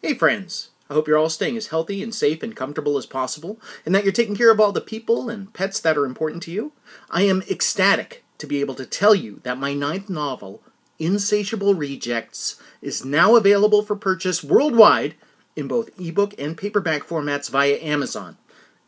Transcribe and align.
Hey, 0.00 0.14
friends! 0.14 0.70
I 0.88 0.94
hope 0.94 1.08
you're 1.08 1.18
all 1.18 1.28
staying 1.28 1.56
as 1.56 1.66
healthy 1.66 2.04
and 2.04 2.14
safe 2.14 2.40
and 2.44 2.54
comfortable 2.54 2.98
as 2.98 3.04
possible, 3.04 3.58
and 3.84 3.92
that 3.92 4.04
you're 4.04 4.12
taking 4.12 4.36
care 4.36 4.52
of 4.52 4.60
all 4.60 4.70
the 4.70 4.80
people 4.80 5.28
and 5.28 5.52
pets 5.52 5.80
that 5.80 5.98
are 5.98 6.06
important 6.06 6.40
to 6.44 6.52
you. 6.52 6.70
I 7.10 7.22
am 7.22 7.42
ecstatic 7.50 8.22
to 8.38 8.46
be 8.46 8.60
able 8.60 8.76
to 8.76 8.86
tell 8.86 9.16
you 9.16 9.40
that 9.42 9.58
my 9.58 9.74
ninth 9.74 10.08
novel, 10.08 10.62
Insatiable 11.00 11.74
Rejects, 11.74 12.62
is 12.80 13.04
now 13.04 13.34
available 13.34 13.82
for 13.82 13.96
purchase 13.96 14.44
worldwide 14.44 15.16
in 15.56 15.66
both 15.66 15.90
ebook 16.00 16.32
and 16.38 16.56
paperback 16.56 17.02
formats 17.02 17.50
via 17.50 17.82
Amazon. 17.82 18.36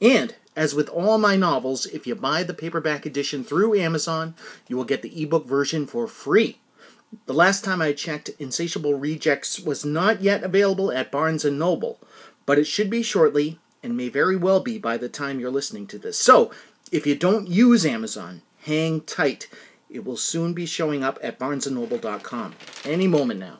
And 0.00 0.36
as 0.54 0.76
with 0.76 0.88
all 0.90 1.18
my 1.18 1.34
novels, 1.34 1.86
if 1.86 2.06
you 2.06 2.14
buy 2.14 2.44
the 2.44 2.54
paperback 2.54 3.04
edition 3.04 3.42
through 3.42 3.76
Amazon, 3.76 4.36
you 4.68 4.76
will 4.76 4.84
get 4.84 5.02
the 5.02 5.20
ebook 5.20 5.44
version 5.44 5.88
for 5.88 6.06
free. 6.06 6.60
The 7.26 7.34
last 7.34 7.64
time 7.64 7.82
I 7.82 7.92
checked, 7.92 8.30
Insatiable 8.38 8.94
Rejects 8.94 9.58
was 9.58 9.84
not 9.84 10.22
yet 10.22 10.44
available 10.44 10.92
at 10.92 11.10
Barnes 11.10 11.44
& 11.44 11.50
Noble, 11.50 11.98
but 12.46 12.58
it 12.58 12.66
should 12.66 12.88
be 12.88 13.02
shortly 13.02 13.58
and 13.82 13.96
may 13.96 14.08
very 14.08 14.36
well 14.36 14.60
be 14.60 14.78
by 14.78 14.96
the 14.96 15.08
time 15.08 15.40
you're 15.40 15.50
listening 15.50 15.86
to 15.88 15.98
this. 15.98 16.18
So, 16.18 16.52
if 16.92 17.06
you 17.06 17.16
don't 17.16 17.48
use 17.48 17.84
Amazon, 17.84 18.42
hang 18.62 19.00
tight. 19.00 19.48
It 19.88 20.04
will 20.04 20.16
soon 20.16 20.52
be 20.52 20.66
showing 20.66 21.02
up 21.02 21.18
at 21.20 21.38
barnesandnoble.com 21.38 22.54
any 22.84 23.08
moment 23.08 23.40
now. 23.40 23.58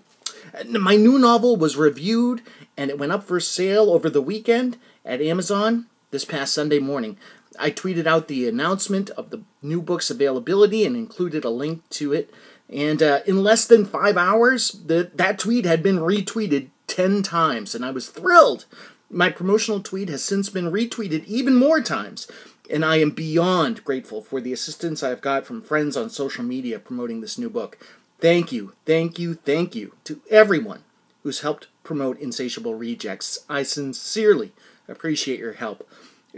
My 0.68 0.94
new 0.96 1.18
novel 1.18 1.56
was 1.56 1.76
reviewed 1.76 2.42
and 2.76 2.88
it 2.88 2.98
went 2.98 3.12
up 3.12 3.24
for 3.24 3.40
sale 3.40 3.90
over 3.90 4.08
the 4.08 4.22
weekend 4.22 4.76
at 5.04 5.20
Amazon 5.20 5.86
this 6.12 6.24
past 6.24 6.54
Sunday 6.54 6.78
morning. 6.78 7.18
I 7.58 7.72
tweeted 7.72 8.06
out 8.06 8.28
the 8.28 8.48
announcement 8.48 9.10
of 9.10 9.30
the 9.30 9.42
new 9.60 9.82
book's 9.82 10.10
availability 10.10 10.84
and 10.84 10.96
included 10.96 11.44
a 11.44 11.50
link 11.50 11.88
to 11.90 12.12
it 12.12 12.32
and 12.72 13.02
uh, 13.02 13.20
in 13.26 13.42
less 13.42 13.66
than 13.66 13.84
five 13.84 14.16
hours, 14.16 14.70
the, 14.70 15.10
that 15.14 15.38
tweet 15.38 15.64
had 15.64 15.82
been 15.82 15.98
retweeted 15.98 16.68
10 16.86 17.22
times, 17.22 17.74
and 17.74 17.84
I 17.84 17.90
was 17.90 18.08
thrilled. 18.08 18.64
My 19.10 19.28
promotional 19.30 19.82
tweet 19.82 20.08
has 20.08 20.22
since 20.22 20.48
been 20.48 20.70
retweeted 20.70 21.24
even 21.24 21.56
more 21.56 21.80
times, 21.80 22.30
and 22.70 22.84
I 22.84 22.96
am 22.96 23.10
beyond 23.10 23.84
grateful 23.84 24.22
for 24.22 24.40
the 24.40 24.52
assistance 24.52 25.02
I've 25.02 25.20
got 25.20 25.44
from 25.44 25.62
friends 25.62 25.96
on 25.96 26.10
social 26.10 26.44
media 26.44 26.78
promoting 26.78 27.20
this 27.20 27.38
new 27.38 27.50
book. 27.50 27.76
Thank 28.20 28.52
you, 28.52 28.74
thank 28.86 29.18
you, 29.18 29.34
thank 29.34 29.74
you 29.74 29.94
to 30.04 30.20
everyone 30.30 30.84
who's 31.24 31.40
helped 31.40 31.66
promote 31.82 32.20
Insatiable 32.20 32.76
Rejects. 32.76 33.40
I 33.48 33.64
sincerely 33.64 34.52
appreciate 34.88 35.40
your 35.40 35.54
help. 35.54 35.88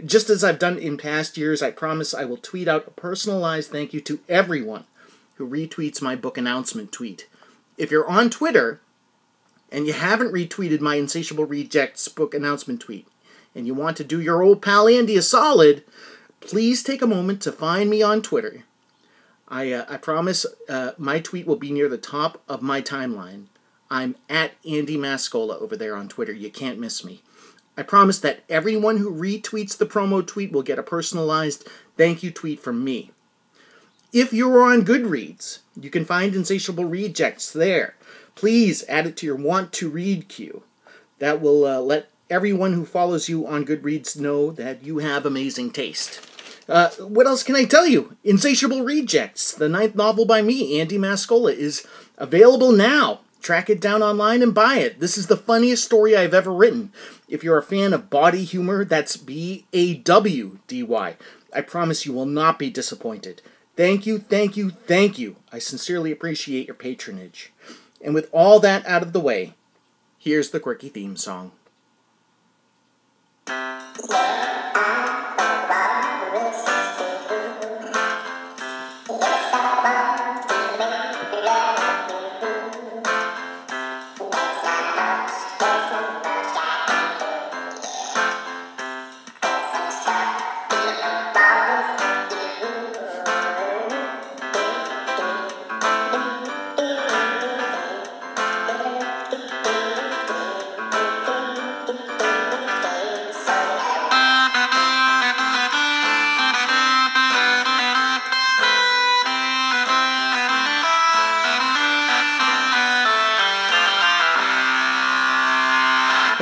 Just 0.03 0.31
as 0.31 0.43
I've 0.43 0.57
done 0.57 0.79
in 0.79 0.97
past 0.97 1.37
years, 1.37 1.61
I 1.61 1.69
promise 1.69 2.15
I 2.15 2.25
will 2.25 2.37
tweet 2.37 2.67
out 2.67 2.87
a 2.87 2.91
personalized 2.91 3.69
thank 3.69 3.93
you 3.93 4.01
to 4.01 4.19
everyone 4.27 4.85
who 5.43 5.49
retweets 5.49 6.01
my 6.01 6.15
book 6.15 6.37
announcement 6.37 6.91
tweet. 6.91 7.27
If 7.77 7.91
you're 7.91 8.07
on 8.07 8.29
Twitter 8.29 8.79
and 9.71 9.85
you 9.85 9.93
haven't 9.93 10.33
retweeted 10.33 10.79
my 10.79 10.95
Insatiable 10.95 11.45
Rejects 11.45 12.07
book 12.07 12.33
announcement 12.33 12.81
tweet, 12.81 13.07
and 13.55 13.67
you 13.67 13.73
want 13.73 13.97
to 13.97 14.03
do 14.03 14.21
your 14.21 14.41
old 14.41 14.61
pal 14.61 14.87
Andy 14.87 15.17
a 15.17 15.21
solid, 15.21 15.83
please 16.39 16.81
take 16.81 17.01
a 17.01 17.07
moment 17.07 17.41
to 17.41 17.51
find 17.51 17.89
me 17.89 18.01
on 18.01 18.21
Twitter. 18.21 18.63
I, 19.47 19.71
uh, 19.71 19.85
I 19.89 19.97
promise 19.97 20.45
uh, 20.69 20.91
my 20.97 21.19
tweet 21.19 21.45
will 21.45 21.57
be 21.57 21.71
near 21.71 21.89
the 21.89 21.97
top 21.97 22.41
of 22.47 22.61
my 22.61 22.81
timeline. 22.81 23.45
I'm 23.89 24.15
at 24.29 24.53
Andy 24.67 24.97
Mascola 24.97 25.61
over 25.61 25.75
there 25.75 25.95
on 25.95 26.07
Twitter. 26.07 26.33
You 26.33 26.49
can't 26.49 26.79
miss 26.79 27.03
me. 27.03 27.21
I 27.77 27.83
promise 27.83 28.19
that 28.19 28.43
everyone 28.49 28.97
who 28.97 29.13
retweets 29.13 29.77
the 29.77 29.85
promo 29.85 30.25
tweet 30.25 30.51
will 30.51 30.63
get 30.63 30.79
a 30.79 30.83
personalized 30.83 31.67
thank 31.97 32.23
you 32.23 32.31
tweet 32.31 32.59
from 32.59 32.83
me. 32.83 33.11
If 34.13 34.31
you're 34.31 34.61
on 34.61 34.85
Goodreads, 34.85 35.57
you 35.75 35.89
can 35.89 36.05
find 36.05 36.35
Insatiable 36.35 36.85
Rejects 36.85 37.51
there. 37.51 37.95
Please 38.35 38.83
add 38.87 39.07
it 39.07 39.17
to 39.17 39.25
your 39.25 39.35
want 39.35 39.73
to 39.73 39.89
read 39.89 40.27
queue. 40.27 40.61
That 41.17 41.41
will 41.41 41.65
uh, 41.65 41.79
let 41.79 42.11
everyone 42.29 42.73
who 42.73 42.85
follows 42.85 43.27
you 43.27 43.47
on 43.47 43.65
Goodreads 43.65 44.15
know 44.15 44.51
that 44.51 44.83
you 44.83 44.99
have 44.99 45.25
amazing 45.25 45.71
taste. 45.71 46.21
Uh, 46.69 46.91
what 46.99 47.25
else 47.25 47.41
can 47.41 47.55
I 47.55 47.65
tell 47.65 47.87
you? 47.87 48.15
Insatiable 48.23 48.83
Rejects, 48.83 49.51
the 49.51 49.67
ninth 49.67 49.95
novel 49.95 50.27
by 50.27 50.43
me, 50.43 50.79
Andy 50.79 50.99
Mascola, 50.99 51.51
is 51.51 51.83
available 52.19 52.71
now. 52.71 53.21
Track 53.41 53.67
it 53.67 53.81
down 53.81 54.03
online 54.03 54.43
and 54.43 54.53
buy 54.53 54.77
it. 54.77 54.99
This 54.99 55.17
is 55.17 55.25
the 55.25 55.35
funniest 55.35 55.85
story 55.85 56.15
I've 56.15 56.35
ever 56.35 56.53
written. 56.53 56.93
If 57.27 57.43
you're 57.43 57.57
a 57.57 57.63
fan 57.63 57.93
of 57.93 58.11
bawdy 58.11 58.43
humor, 58.43 58.85
that's 58.85 59.17
B 59.17 59.65
A 59.73 59.95
W 59.95 60.59
D 60.67 60.83
Y. 60.83 61.17
I 61.51 61.61
promise 61.61 62.05
you 62.05 62.13
will 62.13 62.27
not 62.27 62.59
be 62.59 62.69
disappointed. 62.69 63.41
Thank 63.75 64.05
you, 64.05 64.19
thank 64.19 64.55
you, 64.55 64.69
thank 64.69 65.17
you. 65.17 65.37
I 65.51 65.59
sincerely 65.59 66.11
appreciate 66.11 66.67
your 66.67 66.75
patronage. 66.75 67.51
And 68.03 68.13
with 68.13 68.29
all 68.31 68.59
that 68.59 68.85
out 68.85 69.01
of 69.01 69.13
the 69.13 69.19
way, 69.19 69.55
here's 70.19 70.51
the 70.51 70.59
quirky 70.59 70.89
theme 70.89 71.15
song. 71.15 71.53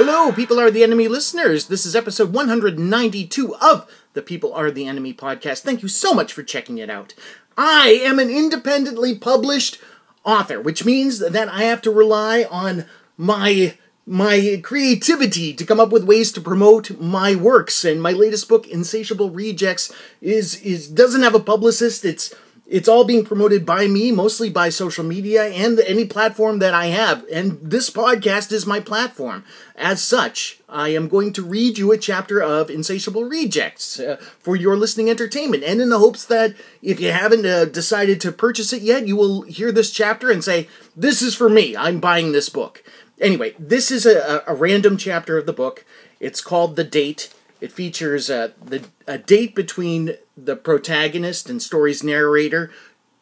Hello, 0.03 0.31
People 0.31 0.59
Are 0.59 0.72
the 0.72 0.81
Enemy 0.81 1.07
listeners. 1.07 1.67
This 1.67 1.85
is 1.85 1.95
episode 1.95 2.34
192 2.34 3.56
of 3.57 3.88
the 4.13 4.23
People 4.23 4.51
Are 4.51 4.72
the 4.72 4.88
Enemy 4.88 5.13
podcast. 5.13 5.59
Thank 5.59 5.84
you 5.84 5.88
so 5.88 6.12
much 6.16 6.34
for 6.34 6.41
checking 6.41 6.79
it 6.79 6.89
out. 6.89 7.13
I 7.56 8.00
am 8.01 8.17
an 8.17 8.28
independently 8.28 9.13
published 9.13 9.78
author, 10.23 10.59
which 10.59 10.84
means 10.85 11.19
that 11.19 11.50
I 11.50 11.66
have 11.66 11.84
to 11.84 11.91
rely 11.91 12.47
on 12.50 12.85
my 13.16 13.75
my 14.07 14.59
creativity 14.63 15.53
to 15.53 15.66
come 15.67 15.79
up 15.79 15.91
with 15.91 16.03
ways 16.03 16.31
to 16.31 16.41
promote 16.41 17.00
my 17.00 17.35
works 17.35 17.85
and 17.85 18.01
my 18.01 18.12
latest 18.12 18.50
book 18.50 18.68
insatiable 18.68 19.29
rejects 19.29 19.94
is 20.19 20.59
is 20.62 20.88
doesn't 20.88 21.22
have 21.22 21.35
a 21.35 21.39
publicist 21.39 22.03
it's 22.03 22.33
it's 22.68 22.88
all 22.88 23.04
being 23.04 23.26
promoted 23.26 23.66
by 23.66 23.88
me, 23.88 24.12
mostly 24.12 24.50
by 24.50 24.70
social 24.70 25.04
media 25.04 25.46
and 25.50 25.80
any 25.82 26.06
platform 26.06 26.60
that 26.60 26.74
I 26.74 26.86
have. 26.88 27.26
And 27.32 27.60
this 27.62 27.90
podcast 27.90 28.52
is 28.54 28.66
my 28.66 28.80
platform. 28.80 29.44
As 29.76 30.02
such, 30.02 30.62
I 30.70 30.90
am 30.90 31.10
going 31.10 31.34
to 31.34 31.44
read 31.44 31.78
you 31.78 31.92
a 31.92 31.98
chapter 31.98 32.42
of 32.42 32.70
Insatiable 32.70 33.26
Rejects 33.26 34.00
uh, 34.00 34.16
for 34.40 34.56
your 34.56 34.78
listening 34.78 35.10
entertainment. 35.10 35.64
And 35.66 35.82
in 35.82 35.90
the 35.90 36.00
hopes 36.00 36.24
that 36.26 36.56
if 36.82 37.00
you 37.00 37.12
haven't 37.12 37.46
uh, 37.46 37.66
decided 37.66 38.22
to 38.22 38.32
purchase 38.32 38.72
it 38.72 38.82
yet, 38.82 39.06
you 39.06 39.18
will 39.18 39.42
hear 39.42 39.74
this 39.74 39.92
chapter 39.92 40.32
and 40.32 40.42
say, 40.42 40.70
This 40.96 41.22
is 41.22 41.36
for 41.36 41.50
me. 41.50 41.76
I'm 41.76 42.00
buying 42.00 42.32
this 42.32 42.48
book. 42.48 42.84
Anyway, 43.20 43.54
this 43.60 43.92
is 43.92 44.06
a, 44.06 44.44
a 44.48 44.56
random 44.56 44.98
chapter 44.98 45.38
of 45.38 45.46
the 45.46 45.54
book. 45.54 45.86
It's 46.22 46.42
called 46.42 46.76
The 46.76 46.84
Date. 46.84 47.34
It 47.62 47.72
features 47.72 48.30
uh, 48.30 48.50
the, 48.62 48.84
a 49.08 49.20
date 49.20 49.54
between 49.54 50.16
the 50.36 50.56
protagonist 50.56 51.48
and 51.48 51.62
story's 51.62 52.04
narrator, 52.04 52.72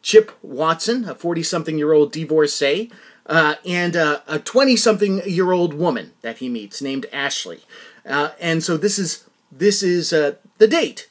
Chip 0.02 0.32
Watson, 0.42 1.04
a 1.04 1.14
40 1.14 1.42
something 1.42 1.76
year 1.76 1.92
old 1.92 2.10
divorcee, 2.10 2.90
uh, 3.26 3.56
and 3.66 3.94
uh, 3.94 4.20
a 4.26 4.38
20 4.38 4.76
something 4.76 5.20
year 5.28 5.52
old 5.52 5.74
woman 5.74 6.12
that 6.22 6.38
he 6.38 6.48
meets 6.48 6.80
named 6.80 7.04
Ashley. 7.12 7.60
Uh, 8.06 8.30
and 8.40 8.64
so 8.64 8.78
this 8.78 8.98
is, 8.98 9.28
this 9.52 9.82
is 9.82 10.10
uh, 10.10 10.36
the 10.56 10.66
date. 10.66 11.10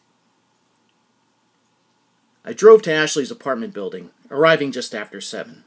I 2.44 2.54
drove 2.54 2.82
to 2.84 2.94
Ashley's 2.94 3.30
apartment 3.30 3.76
building, 3.76 4.10
arriving 4.32 4.72
just 4.72 4.96
after 4.96 5.22
7. 5.22 5.64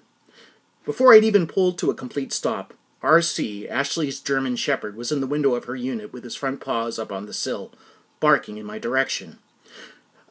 Before 0.85 1.15
I'd 1.15 1.23
even 1.23 1.47
pulled 1.47 1.79
to 1.79 1.91
a 1.91 1.95
complete 1.95 2.33
stop, 2.33 2.75
RC, 3.03 3.69
Ashley's 3.69 4.21
German 4.21 4.55
Shepherd, 4.55 4.97
was 4.97 5.11
in 5.11 5.21
the 5.21 5.27
window 5.27 5.55
of 5.55 5.65
her 5.65 5.75
unit 5.75 6.13
with 6.13 6.23
his 6.23 6.37
front 6.37 6.61
paws 6.61 6.99
up 6.99 7.11
on 7.11 7.27
the 7.27 7.35
sill, 7.35 7.73
barking 8.21 8.59
in 8.59 8.65
my 8.65 8.79
direction. 8.79 9.39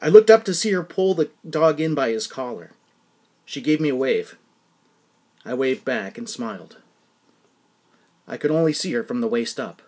I 0.00 0.08
looked 0.08 0.30
up 0.30 0.42
to 0.44 0.54
see 0.54 0.72
her 0.72 0.82
pull 0.82 1.14
the 1.14 1.30
dog 1.48 1.80
in 1.80 1.94
by 1.94 2.10
his 2.10 2.26
collar. 2.26 2.72
She 3.44 3.60
gave 3.60 3.80
me 3.80 3.90
a 3.90 3.96
wave. 3.96 4.38
I 5.44 5.54
waved 5.54 5.84
back 5.84 6.16
and 6.16 6.28
smiled. 6.28 6.78
I 8.26 8.36
could 8.36 8.50
only 8.50 8.72
see 8.72 8.92
her 8.92 9.04
from 9.04 9.20
the 9.20 9.28
waist 9.28 9.60
up. 9.60 9.82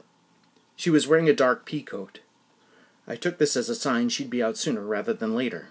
She 0.76 0.90
was 0.90 1.06
wearing 1.06 1.28
a 1.28 1.34
dark 1.34 1.64
pea 1.64 1.82
coat. 1.82 2.20
I 3.06 3.16
took 3.16 3.38
this 3.38 3.56
as 3.56 3.68
a 3.68 3.74
sign 3.74 4.08
she'd 4.08 4.30
be 4.30 4.42
out 4.42 4.58
sooner 4.58 4.82
rather 4.82 5.14
than 5.14 5.34
later. 5.34 5.68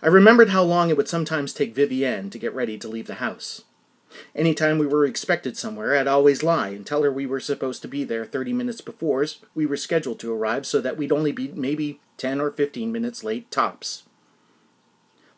I 0.00 0.06
remembered 0.06 0.50
how 0.50 0.62
long 0.62 0.90
it 0.90 0.96
would 0.96 1.08
sometimes 1.08 1.52
take 1.52 1.74
Vivienne 1.74 2.30
to 2.30 2.38
get 2.38 2.54
ready 2.54 2.78
to 2.78 2.88
leave 2.88 3.08
the 3.08 3.14
house. 3.14 3.62
Anytime 4.34 4.78
we 4.78 4.86
were 4.86 5.04
expected 5.04 5.56
somewhere, 5.56 5.96
I'd 5.96 6.06
always 6.06 6.42
lie 6.42 6.68
and 6.68 6.86
tell 6.86 7.02
her 7.02 7.12
we 7.12 7.26
were 7.26 7.40
supposed 7.40 7.82
to 7.82 7.88
be 7.88 8.04
there 8.04 8.24
30 8.24 8.52
minutes 8.52 8.80
before 8.80 9.24
we 9.54 9.66
were 9.66 9.76
scheduled 9.76 10.18
to 10.20 10.32
arrive 10.32 10.66
so 10.66 10.80
that 10.80 10.96
we'd 10.96 11.12
only 11.12 11.32
be 11.32 11.48
maybe 11.48 12.00
10 12.16 12.40
or 12.40 12.50
15 12.50 12.90
minutes 12.90 13.22
late 13.22 13.50
tops. 13.50 14.04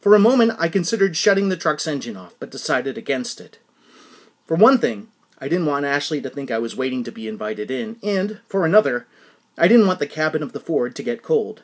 For 0.01 0.15
a 0.15 0.21
moment, 0.21 0.53
I 0.59 0.69
considered 0.69 1.17
shutting 1.17 1.49
the 1.49 1.57
truck's 1.57 1.87
engine 1.87 2.17
off, 2.17 2.35
but 2.39 2.51
decided 2.51 2.97
against 2.97 3.41
it. 3.41 3.59
For 4.47 4.57
one 4.57 4.79
thing, 4.79 5.09
I 5.39 5.49
didn't 5.49 5.67
want 5.67 5.85
Ashley 5.85 6.21
to 6.23 6.31
think 6.31 6.51
I 6.51 6.59
was 6.59 6.77
waiting 6.77 7.05
to 7.05 7.13
be 7.13 7.29
invited 7.29 7.71
in, 7.71 7.97
and, 8.03 8.41
for 8.47 8.65
another, 8.65 9.07
I 9.59 9.69
didn't 9.69 9.87
want 9.87 9.99
the 9.99 10.07
cabin 10.07 10.43
of 10.43 10.53
the 10.53 10.61
Ford 10.61 10.95
to 10.97 11.03
get 11.03 11.23
cold. 11.23 11.63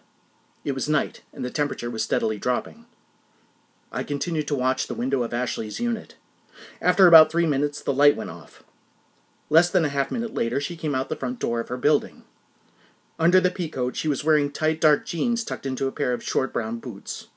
It 0.64 0.72
was 0.72 0.88
night, 0.88 1.22
and 1.32 1.44
the 1.44 1.50
temperature 1.50 1.90
was 1.90 2.02
steadily 2.02 2.38
dropping. 2.38 2.86
I 3.90 4.02
continued 4.02 4.48
to 4.48 4.54
watch 4.54 4.86
the 4.86 4.94
window 4.94 5.22
of 5.22 5.32
Ashley's 5.32 5.80
unit. 5.80 6.16
After 6.80 7.06
about 7.06 7.30
three 7.30 7.46
minutes, 7.46 7.80
the 7.80 7.92
light 7.92 8.16
went 8.16 8.30
off. 8.30 8.62
Less 9.50 9.70
than 9.70 9.84
a 9.84 9.90
half 9.90 10.10
minute 10.10 10.34
later, 10.34 10.60
she 10.60 10.76
came 10.76 10.94
out 10.94 11.08
the 11.08 11.16
front 11.16 11.38
door 11.38 11.60
of 11.60 11.68
her 11.68 11.76
building. 11.76 12.24
Under 13.18 13.40
the 13.40 13.50
peacoat, 13.50 13.94
she 13.94 14.08
was 14.08 14.24
wearing 14.24 14.50
tight 14.50 14.80
dark 14.80 15.04
jeans 15.06 15.44
tucked 15.44 15.66
into 15.66 15.86
a 15.86 15.92
pair 15.92 16.12
of 16.12 16.22
short 16.22 16.52
brown 16.52 16.78
boots. 16.78 17.28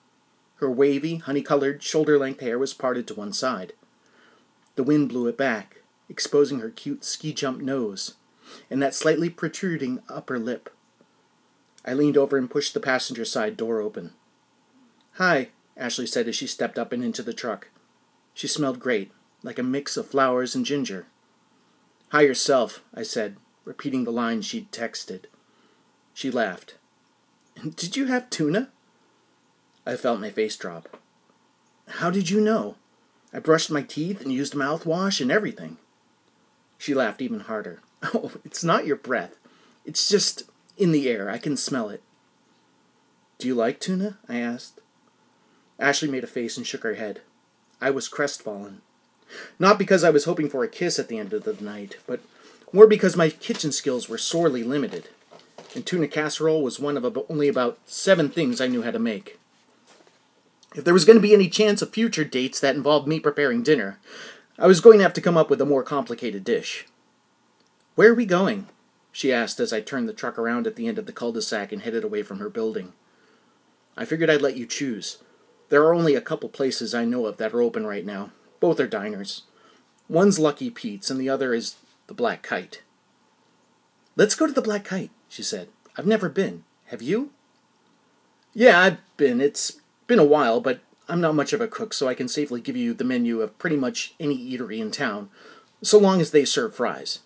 Her 0.58 0.72
wavy, 0.72 1.18
honey 1.18 1.42
colored, 1.42 1.84
shoulder 1.84 2.18
length 2.18 2.40
hair 2.40 2.58
was 2.58 2.74
parted 2.74 3.08
to 3.08 3.14
one 3.14 3.34
side. 3.34 3.74
The 4.76 4.84
wind 4.84 5.10
blew 5.10 5.28
it 5.28 5.38
back, 5.38 5.82
exposing 6.10 6.60
her 6.60 6.70
cute 6.70 7.04
ski 7.04 7.34
jump 7.34 7.62
nose 7.62 8.16
and 8.70 8.82
that 8.82 8.96
slightly 8.96 9.30
protruding 9.30 10.02
upper 10.10 10.40
lip. 10.40 10.70
I 11.86 11.94
leaned 11.94 12.18
over 12.18 12.38
and 12.38 12.50
pushed 12.50 12.74
the 12.74 12.80
passenger 12.80 13.26
side 13.26 13.58
door 13.58 13.80
open. 13.80 14.14
Hi, 15.14 15.50
Ashley 15.78 16.08
said 16.08 16.28
as 16.28 16.36
she 16.36 16.48
stepped 16.48 16.80
up 16.80 16.92
and 16.92 17.04
into 17.04 17.22
the 17.22 17.34
truck. 17.34 17.70
She 18.36 18.48
smelled 18.48 18.82
great, 18.82 19.12
like 19.44 19.58
a 19.58 19.64
mix 19.64 19.96
of 19.96 20.08
flowers 20.08 20.56
and 20.56 20.66
ginger. 20.66 21.08
Hi 22.10 22.22
yourself, 22.22 22.84
I 22.94 23.02
said, 23.02 23.38
repeating 23.64 24.04
the 24.04 24.12
line 24.12 24.42
she'd 24.42 24.74
texted. 24.74 25.22
She 26.14 26.30
laughed. 26.30 26.76
Did 27.64 27.96
you 27.96 28.08
have 28.08 28.30
tuna? 28.30 28.70
I 29.86 29.96
felt 29.96 30.20
my 30.20 30.30
face 30.30 30.58
drop. 30.58 31.00
How 31.88 32.10
did 32.10 32.30
you 32.30 32.42
know? 32.42 32.76
I 33.32 33.40
brushed 33.40 33.72
my 33.72 33.82
teeth 33.82 34.22
and 34.22 34.34
used 34.34 34.54
mouthwash 34.54 35.22
and 35.22 35.32
everything. 35.32 35.78
She 36.78 36.94
laughed 36.94 37.22
even 37.22 37.40
harder. 37.42 37.82
Oh, 38.14 38.34
it's 38.44 38.64
not 38.64 38.86
your 38.86 38.98
breath. 38.98 39.36
It's 39.84 40.08
just 40.08 40.44
in 40.78 40.92
the 40.92 41.10
air. 41.10 41.28
I 41.28 41.40
can 41.40 41.58
smell 41.58 41.90
it. 41.90 42.04
Do 43.40 43.48
you 43.48 43.56
like 43.56 43.80
tuna? 43.80 44.20
I 44.30 44.38
asked. 44.38 44.80
Ashley 45.80 46.08
made 46.08 46.24
a 46.24 46.28
face 46.28 46.56
and 46.56 46.68
shook 46.68 46.84
her 46.84 46.94
head. 46.96 47.22
I 47.82 47.92
was 47.92 48.08
crestfallen. 48.08 48.82
Not 49.60 49.80
because 49.80 50.04
I 50.04 50.10
was 50.10 50.26
hoping 50.26 50.50
for 50.50 50.64
a 50.64 50.70
kiss 50.70 51.00
at 51.00 51.08
the 51.08 51.18
end 51.18 51.34
of 51.34 51.44
the 51.44 51.54
night, 51.62 51.98
but 52.08 52.22
more 52.72 52.88
because 52.88 53.16
my 53.16 53.30
kitchen 53.30 53.72
skills 53.72 54.08
were 54.08 54.18
sorely 54.18 54.64
limited, 54.64 55.10
and 55.74 55.86
tuna 55.86 56.08
casserole 56.08 56.62
was 56.62 56.80
one 56.80 56.98
of 56.98 57.18
only 57.30 57.48
about 57.48 57.80
seven 57.86 58.30
things 58.30 58.60
I 58.62 58.68
knew 58.68 58.82
how 58.82 58.92
to 58.92 59.00
make. 59.00 59.40
If 60.76 60.84
there 60.84 60.94
was 60.94 61.06
going 61.06 61.18
to 61.18 61.22
be 61.22 61.34
any 61.34 61.50
chance 61.50 61.82
of 61.82 61.92
future 61.92 62.26
dates 62.26 62.60
that 62.60 62.76
involved 62.76 63.08
me 63.08 63.20
preparing 63.20 63.64
dinner, 63.64 63.98
I 64.60 64.68
was 64.68 64.82
going 64.82 64.98
to 65.00 65.04
have 65.04 65.14
to 65.14 65.22
come 65.22 65.38
up 65.38 65.50
with 65.50 65.62
a 65.62 65.66
more 65.66 65.84
complicated 65.84 66.44
dish. 66.44 66.86
Where 67.96 68.12
are 68.12 68.16
we 68.16 68.26
going? 68.26 68.68
she 69.12 69.32
asked 69.32 69.62
as 69.62 69.72
I 69.72 69.80
turned 69.80 70.10
the 70.10 70.14
truck 70.14 70.38
around 70.38 70.68
at 70.68 70.76
the 70.76 70.88
end 70.88 70.98
of 70.98 71.06
the 71.06 71.14
cul 71.14 71.32
de 71.32 71.42
sac 71.42 71.72
and 71.72 71.82
headed 71.82 72.04
away 72.04 72.24
from 72.24 72.40
her 72.40 72.50
building. 72.50 72.92
I 73.96 74.04
figured 74.04 74.30
I'd 74.30 74.42
let 74.42 74.58
you 74.58 74.66
choose. 74.66 75.20
There 75.76 75.84
are 75.84 75.94
only 75.94 76.16
a 76.16 76.22
couple 76.22 76.48
places 76.48 76.96
I 76.96 77.04
know 77.04 77.26
of 77.26 77.36
that 77.36 77.54
are 77.54 77.62
open 77.62 77.86
right 77.86 78.06
now. 78.06 78.32
Both 78.62 78.80
are 78.80 78.88
diners. 78.88 79.42
One's 80.08 80.40
Lucky 80.40 80.70
Pete's, 80.70 81.12
and 81.12 81.20
the 81.20 81.28
other 81.28 81.54
is 81.54 81.76
the 82.08 82.14
Black 82.14 82.44
Kite. 82.44 82.82
Let's 84.16 84.36
go 84.36 84.48
to 84.48 84.54
the 84.54 84.62
Black 84.62 84.86
Kite, 84.86 85.12
she 85.28 85.44
said. 85.44 85.68
I've 85.98 86.08
never 86.08 86.30
been. 86.30 86.64
Have 86.86 87.02
you? 87.02 87.32
Yeah, 88.54 88.80
I've 88.80 89.00
been. 89.18 89.42
It's 89.42 89.82
been 90.08 90.18
a 90.18 90.24
while, 90.24 90.62
but 90.62 90.80
I'm 91.10 91.20
not 91.20 91.36
much 91.36 91.52
of 91.52 91.60
a 91.60 91.68
cook, 91.68 91.94
so 91.94 92.08
I 92.08 92.14
can 92.14 92.30
safely 92.30 92.62
give 92.62 92.78
you 92.78 92.94
the 92.94 93.04
menu 93.04 93.42
of 93.42 93.60
pretty 93.60 93.76
much 93.76 94.14
any 94.18 94.38
eatery 94.38 94.80
in 94.80 94.92
town, 94.92 95.30
so 95.84 96.00
long 96.00 96.22
as 96.22 96.32
they 96.32 96.46
serve 96.46 96.74
fries. 96.74 97.20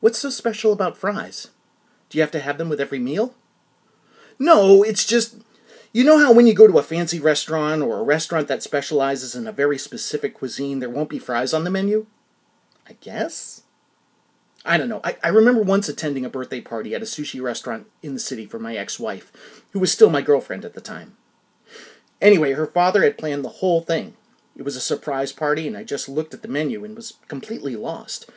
What's 0.00 0.20
so 0.20 0.30
special 0.30 0.72
about 0.72 0.96
fries? 0.96 1.48
Do 2.08 2.16
you 2.16 2.22
have 2.22 2.30
to 2.30 2.40
have 2.40 2.56
them 2.56 2.70
with 2.70 2.80
every 2.80 2.98
meal? 2.98 3.34
No, 4.38 4.82
it's 4.82 5.04
just 5.04 5.36
you 5.96 6.04
know 6.04 6.18
how 6.18 6.30
when 6.30 6.46
you 6.46 6.52
go 6.52 6.66
to 6.66 6.76
a 6.76 6.82
fancy 6.82 7.18
restaurant 7.18 7.80
or 7.80 7.98
a 7.98 8.02
restaurant 8.02 8.48
that 8.48 8.62
specializes 8.62 9.34
in 9.34 9.46
a 9.46 9.52
very 9.52 9.78
specific 9.78 10.34
cuisine, 10.34 10.78
there 10.78 10.90
won't 10.90 11.08
be 11.08 11.18
fries 11.18 11.54
on 11.54 11.64
the 11.64 11.70
menu? 11.70 12.04
I 12.86 12.98
guess? 13.00 13.62
I 14.62 14.76
don't 14.76 14.90
know. 14.90 15.00
I, 15.02 15.16
I 15.24 15.28
remember 15.28 15.62
once 15.62 15.88
attending 15.88 16.26
a 16.26 16.28
birthday 16.28 16.60
party 16.60 16.94
at 16.94 17.00
a 17.00 17.06
sushi 17.06 17.40
restaurant 17.40 17.86
in 18.02 18.12
the 18.12 18.20
city 18.20 18.44
for 18.44 18.58
my 18.58 18.76
ex 18.76 19.00
wife, 19.00 19.64
who 19.70 19.78
was 19.78 19.90
still 19.90 20.10
my 20.10 20.20
girlfriend 20.20 20.66
at 20.66 20.74
the 20.74 20.82
time. 20.82 21.16
Anyway, 22.20 22.52
her 22.52 22.66
father 22.66 23.02
had 23.02 23.16
planned 23.16 23.42
the 23.42 23.48
whole 23.48 23.80
thing. 23.80 24.18
It 24.54 24.64
was 24.64 24.76
a 24.76 24.82
surprise 24.82 25.32
party, 25.32 25.66
and 25.66 25.78
I 25.78 25.82
just 25.82 26.10
looked 26.10 26.34
at 26.34 26.42
the 26.42 26.48
menu 26.48 26.84
and 26.84 26.94
was 26.94 27.14
completely 27.26 27.74
lost. 27.74 28.28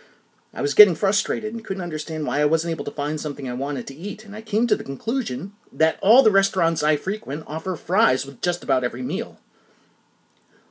I 0.54 0.62
was 0.62 0.74
getting 0.74 0.96
frustrated 0.96 1.54
and 1.54 1.64
couldn't 1.64 1.84
understand 1.84 2.26
why 2.26 2.42
I 2.42 2.46
wasn't 2.46 2.72
able 2.72 2.86
to 2.86 2.92
find 2.92 3.20
something 3.20 3.48
I 3.48 3.54
wanted 3.54 3.86
to 3.88 3.96
eat, 3.96 4.26
and 4.26 4.36
I 4.36 4.42
came 4.42 4.66
to 4.68 4.76
the 4.76 4.84
conclusion 4.84 5.54
that 5.72 6.00
all 6.02 6.24
the 6.24 6.32
restaurants 6.32 6.82
I 6.82 6.96
frequent 6.96 7.44
offer 7.46 7.76
fries 7.76 8.26
with 8.26 8.42
just 8.42 8.64
about 8.64 8.84
every 8.84 9.04
meal. 9.04 9.40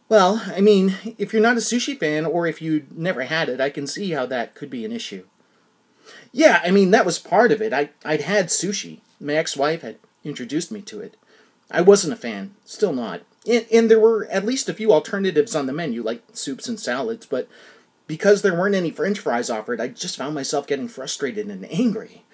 Well, 0.09 0.43
I 0.47 0.61
mean, 0.61 0.95
if 1.19 1.33
you're 1.33 1.43
not 1.43 1.59
a 1.59 1.61
sushi 1.61 1.97
fan 1.99 2.25
or 2.25 2.47
if 2.47 2.63
you 2.63 2.87
never 2.91 3.23
had 3.25 3.49
it, 3.49 3.61
I 3.61 3.71
can 3.71 3.87
see 3.87 4.13
how 4.13 4.27
that 4.27 4.55
could 4.55 4.71
be 4.71 4.85
an 4.85 4.93
issue. 4.93 5.25
Yeah, 6.33 6.61
I 6.65 6.71
mean, 6.71 6.91
that 6.91 7.07
was 7.07 7.19
part 7.19 7.53
of 7.53 7.61
it. 7.61 7.73
I, 7.73 7.91
I'd 8.05 8.23
had 8.23 8.47
sushi. 8.47 9.01
My 9.21 9.35
ex 9.35 9.57
wife 9.57 9.83
had 9.83 9.99
introduced 10.25 10.73
me 10.73 10.81
to 10.83 11.01
it. 11.01 11.17
I 11.71 11.83
wasn't 11.83 12.15
a 12.15 12.17
fan, 12.17 12.55
still 12.65 12.95
not. 12.95 13.23
And, 13.47 13.67
and 13.71 13.91
there 13.91 14.01
were 14.01 14.27
at 14.27 14.47
least 14.47 14.69
a 14.69 14.75
few 14.75 14.93
alternatives 14.93 15.55
on 15.55 15.67
the 15.67 15.73
menu, 15.73 16.03
like 16.03 16.23
soups 16.33 16.69
and 16.69 16.81
salads, 16.81 17.27
but 17.27 17.49
because 18.09 18.43
there 18.43 18.55
weren't 18.55 18.75
any 18.75 18.91
french 18.91 19.21
fries 19.21 19.51
offered, 19.51 19.81
I 19.81 19.89
just 19.89 20.17
found 20.17 20.35
myself 20.35 20.67
getting 20.67 20.89
frustrated 20.89 21.47
and 21.47 21.71
angry. 21.71 22.25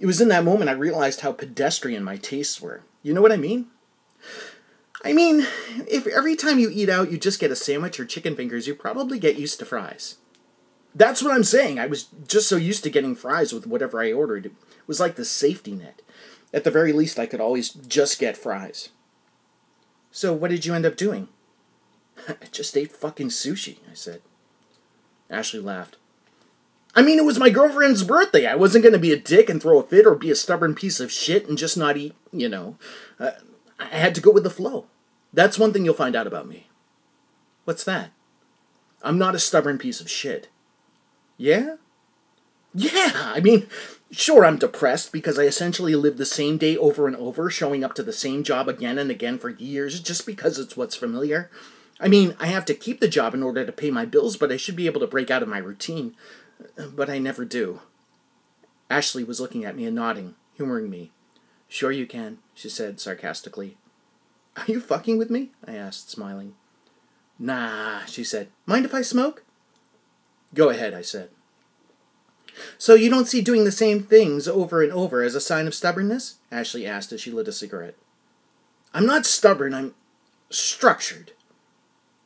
It 0.00 0.06
was 0.06 0.20
in 0.20 0.28
that 0.28 0.44
moment 0.44 0.70
I 0.70 0.74
realized 0.74 1.20
how 1.20 1.32
pedestrian 1.32 2.02
my 2.02 2.16
tastes 2.16 2.60
were. 2.60 2.82
You 3.02 3.12
know 3.12 3.20
what 3.20 3.32
I 3.32 3.36
mean? 3.36 3.66
I 5.04 5.12
mean, 5.12 5.46
if 5.88 6.06
every 6.06 6.36
time 6.36 6.60
you 6.60 6.70
eat 6.72 6.88
out 6.88 7.10
you 7.10 7.18
just 7.18 7.40
get 7.40 7.50
a 7.50 7.56
sandwich 7.56 7.98
or 7.98 8.04
chicken 8.04 8.36
fingers, 8.36 8.68
you 8.68 8.74
probably 8.74 9.18
get 9.18 9.36
used 9.36 9.58
to 9.58 9.64
fries. 9.64 10.16
That's 10.94 11.22
what 11.22 11.32
I'm 11.32 11.44
saying. 11.44 11.78
I 11.78 11.86
was 11.86 12.04
just 12.28 12.48
so 12.48 12.56
used 12.56 12.84
to 12.84 12.90
getting 12.90 13.16
fries 13.16 13.52
with 13.52 13.66
whatever 13.66 14.00
I 14.00 14.12
ordered. 14.12 14.46
It 14.46 14.52
was 14.86 15.00
like 15.00 15.16
the 15.16 15.24
safety 15.24 15.72
net. 15.72 16.02
At 16.54 16.64
the 16.64 16.70
very 16.70 16.92
least, 16.92 17.18
I 17.18 17.26
could 17.26 17.40
always 17.40 17.70
just 17.70 18.20
get 18.20 18.36
fries. 18.36 18.90
So, 20.10 20.34
what 20.34 20.50
did 20.50 20.66
you 20.66 20.74
end 20.74 20.84
up 20.84 20.96
doing? 20.96 21.28
I 22.28 22.34
just 22.52 22.76
ate 22.76 22.92
fucking 22.92 23.30
sushi, 23.30 23.78
I 23.90 23.94
said. 23.94 24.20
Ashley 25.32 25.60
laughed. 25.60 25.96
I 26.94 27.02
mean, 27.02 27.18
it 27.18 27.24
was 27.24 27.38
my 27.38 27.48
girlfriend's 27.48 28.04
birthday. 28.04 28.46
I 28.46 28.54
wasn't 28.54 28.82
going 28.82 28.92
to 28.92 28.98
be 28.98 29.12
a 29.12 29.18
dick 29.18 29.48
and 29.48 29.60
throw 29.62 29.78
a 29.78 29.82
fit 29.82 30.06
or 30.06 30.14
be 30.14 30.30
a 30.30 30.34
stubborn 30.34 30.74
piece 30.74 31.00
of 31.00 31.10
shit 31.10 31.48
and 31.48 31.56
just 31.56 31.76
not 31.76 31.96
eat, 31.96 32.14
you 32.32 32.50
know. 32.50 32.76
Uh, 33.18 33.30
I 33.80 33.86
had 33.86 34.14
to 34.16 34.20
go 34.20 34.30
with 34.30 34.44
the 34.44 34.50
flow. 34.50 34.86
That's 35.32 35.58
one 35.58 35.72
thing 35.72 35.86
you'll 35.86 35.94
find 35.94 36.14
out 36.14 36.26
about 36.26 36.46
me. 36.46 36.68
What's 37.64 37.84
that? 37.84 38.10
I'm 39.02 39.18
not 39.18 39.34
a 39.34 39.38
stubborn 39.38 39.78
piece 39.78 40.00
of 40.00 40.10
shit. 40.10 40.48
Yeah? 41.38 41.76
Yeah, 42.74 43.12
I 43.14 43.40
mean, 43.40 43.68
sure, 44.10 44.44
I'm 44.44 44.58
depressed 44.58 45.12
because 45.12 45.38
I 45.38 45.44
essentially 45.44 45.94
live 45.94 46.18
the 46.18 46.26
same 46.26 46.58
day 46.58 46.76
over 46.76 47.06
and 47.06 47.16
over, 47.16 47.48
showing 47.50 47.84
up 47.84 47.94
to 47.94 48.02
the 48.02 48.12
same 48.12 48.42
job 48.42 48.68
again 48.68 48.98
and 48.98 49.10
again 49.10 49.38
for 49.38 49.48
years 49.48 50.00
just 50.00 50.26
because 50.26 50.58
it's 50.58 50.76
what's 50.76 50.96
familiar. 50.96 51.50
I 52.02 52.08
mean, 52.08 52.34
I 52.40 52.46
have 52.46 52.64
to 52.64 52.74
keep 52.74 52.98
the 52.98 53.06
job 53.06 53.32
in 53.32 53.44
order 53.44 53.64
to 53.64 53.70
pay 53.70 53.92
my 53.92 54.04
bills, 54.04 54.36
but 54.36 54.50
I 54.50 54.56
should 54.56 54.74
be 54.74 54.86
able 54.86 55.00
to 55.00 55.06
break 55.06 55.30
out 55.30 55.42
of 55.42 55.48
my 55.48 55.58
routine. 55.58 56.16
Uh, 56.76 56.88
but 56.88 57.08
I 57.08 57.18
never 57.18 57.44
do. 57.44 57.80
Ashley 58.90 59.22
was 59.22 59.40
looking 59.40 59.64
at 59.64 59.76
me 59.76 59.86
and 59.86 59.94
nodding, 59.94 60.34
humoring 60.54 60.90
me. 60.90 61.12
Sure 61.68 61.92
you 61.92 62.06
can, 62.06 62.38
she 62.54 62.68
said 62.68 63.00
sarcastically. 63.00 63.76
Are 64.56 64.64
you 64.66 64.80
fucking 64.80 65.16
with 65.16 65.30
me? 65.30 65.52
I 65.64 65.76
asked, 65.76 66.10
smiling. 66.10 66.54
Nah, 67.38 68.04
she 68.06 68.24
said. 68.24 68.48
Mind 68.66 68.84
if 68.84 68.94
I 68.94 69.02
smoke? 69.02 69.44
Go 70.52 70.70
ahead, 70.70 70.92
I 70.92 71.02
said. 71.02 71.30
So 72.76 72.94
you 72.94 73.08
don't 73.08 73.28
see 73.28 73.40
doing 73.40 73.64
the 73.64 73.72
same 73.72 74.02
things 74.02 74.46
over 74.46 74.82
and 74.82 74.92
over 74.92 75.22
as 75.22 75.36
a 75.36 75.40
sign 75.40 75.68
of 75.68 75.74
stubbornness? 75.74 76.38
Ashley 76.50 76.84
asked 76.84 77.12
as 77.12 77.20
she 77.20 77.30
lit 77.30 77.48
a 77.48 77.52
cigarette. 77.52 77.96
I'm 78.92 79.06
not 79.06 79.24
stubborn, 79.24 79.72
I'm 79.72 79.94
structured. 80.50 81.32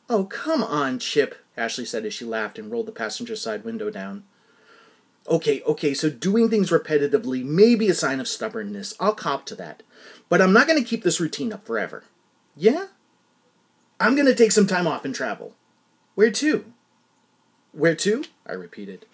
Oh, 0.08 0.24
come 0.24 0.62
on, 0.62 0.98
Chip, 0.98 1.36
Ashley 1.56 1.84
said 1.84 2.06
as 2.06 2.14
she 2.14 2.24
laughed 2.24 2.58
and 2.58 2.70
rolled 2.70 2.86
the 2.86 2.92
passenger 2.92 3.34
side 3.34 3.64
window 3.64 3.90
down. 3.90 4.24
Okay, 5.28 5.60
okay, 5.62 5.92
so 5.92 6.08
doing 6.08 6.48
things 6.48 6.70
repetitively 6.70 7.44
may 7.44 7.74
be 7.74 7.88
a 7.88 7.94
sign 7.94 8.20
of 8.20 8.28
stubbornness. 8.28 8.94
I'll 9.00 9.14
cop 9.14 9.44
to 9.46 9.56
that. 9.56 9.82
But 10.28 10.40
I'm 10.40 10.52
not 10.52 10.68
going 10.68 10.80
to 10.80 10.88
keep 10.88 11.02
this 11.02 11.20
routine 11.20 11.52
up 11.52 11.64
forever. 11.64 12.04
Yeah? 12.56 12.86
I'm 13.98 14.14
going 14.14 14.26
to 14.26 14.34
take 14.34 14.52
some 14.52 14.68
time 14.68 14.86
off 14.86 15.04
and 15.04 15.14
travel. 15.14 15.54
Where 16.14 16.30
to? 16.30 16.72
Where 17.72 17.96
to? 17.96 18.24
I 18.46 18.52
repeated. 18.52 19.06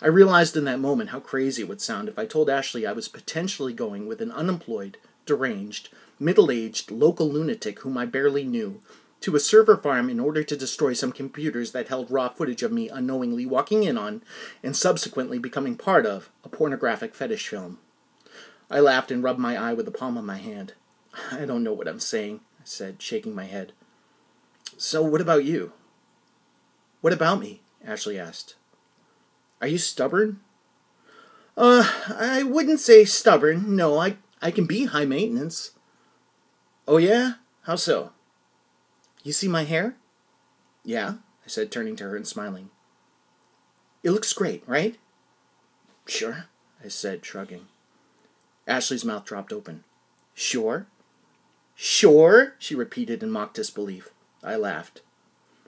I 0.00 0.06
realized 0.06 0.56
in 0.56 0.64
that 0.64 0.78
moment 0.78 1.10
how 1.10 1.20
crazy 1.20 1.62
it 1.62 1.68
would 1.68 1.80
sound 1.80 2.08
if 2.08 2.18
I 2.18 2.26
told 2.26 2.48
Ashley 2.48 2.86
I 2.86 2.92
was 2.92 3.08
potentially 3.08 3.72
going 3.72 4.06
with 4.06 4.22
an 4.22 4.30
unemployed, 4.30 4.96
deranged, 5.26 5.88
middle 6.18 6.50
aged 6.50 6.90
local 6.90 7.28
lunatic 7.28 7.80
whom 7.80 7.98
I 7.98 8.06
barely 8.06 8.44
knew 8.44 8.80
to 9.20 9.36
a 9.36 9.40
server 9.40 9.76
farm 9.76 10.08
in 10.08 10.18
order 10.18 10.42
to 10.42 10.56
destroy 10.56 10.92
some 10.92 11.12
computers 11.12 11.72
that 11.72 11.88
held 11.88 12.10
raw 12.10 12.28
footage 12.28 12.62
of 12.62 12.72
me 12.72 12.88
unknowingly 12.88 13.44
walking 13.44 13.82
in 13.82 13.98
on 13.98 14.22
and 14.62 14.76
subsequently 14.76 15.38
becoming 15.38 15.76
part 15.76 16.06
of 16.06 16.30
a 16.44 16.48
pornographic 16.48 17.14
fetish 17.14 17.48
film. 17.48 17.78
I 18.70 18.80
laughed 18.80 19.10
and 19.10 19.22
rubbed 19.22 19.40
my 19.40 19.56
eye 19.56 19.74
with 19.74 19.84
the 19.84 19.92
palm 19.92 20.16
of 20.16 20.24
my 20.24 20.38
hand. 20.38 20.74
I 21.32 21.44
don't 21.44 21.64
know 21.64 21.72
what 21.72 21.88
I'm 21.88 22.00
saying, 22.00 22.40
I 22.58 22.62
said, 22.64 23.02
shaking 23.02 23.34
my 23.34 23.44
head. 23.44 23.72
So, 24.76 25.02
what 25.02 25.20
about 25.20 25.44
you? 25.44 25.72
What 27.00 27.12
about 27.12 27.40
me? 27.40 27.60
Ashley 27.84 28.18
asked. 28.18 28.54
Are 29.60 29.66
you 29.66 29.78
stubborn? 29.78 30.40
Uh, 31.56 31.86
I 32.08 32.42
wouldn't 32.44 32.80
say 32.80 33.04
stubborn. 33.04 33.76
No, 33.76 33.98
I, 33.98 34.16
I 34.40 34.50
can 34.50 34.66
be 34.66 34.86
high 34.86 35.04
maintenance. 35.04 35.72
Oh, 36.86 36.96
yeah? 36.96 37.34
How 37.62 37.76
so? 37.76 38.12
You 39.22 39.32
see 39.32 39.48
my 39.48 39.64
hair? 39.64 39.96
Yeah, 40.84 41.14
I 41.44 41.48
said, 41.48 41.70
turning 41.70 41.96
to 41.96 42.04
her 42.04 42.16
and 42.16 42.26
smiling. 42.26 42.70
It 44.02 44.12
looks 44.12 44.32
great, 44.32 44.62
right? 44.66 44.96
Sure, 46.06 46.46
I 46.82 46.88
said, 46.88 47.24
shrugging. 47.24 47.66
Ashley's 48.66 49.04
mouth 49.04 49.24
dropped 49.24 49.52
open. 49.52 49.84
Sure? 50.34 50.86
Sure, 51.74 52.54
she 52.58 52.74
repeated 52.74 53.22
in 53.22 53.30
mock 53.30 53.54
disbelief. 53.54 54.10
I 54.42 54.56
laughed. 54.56 55.02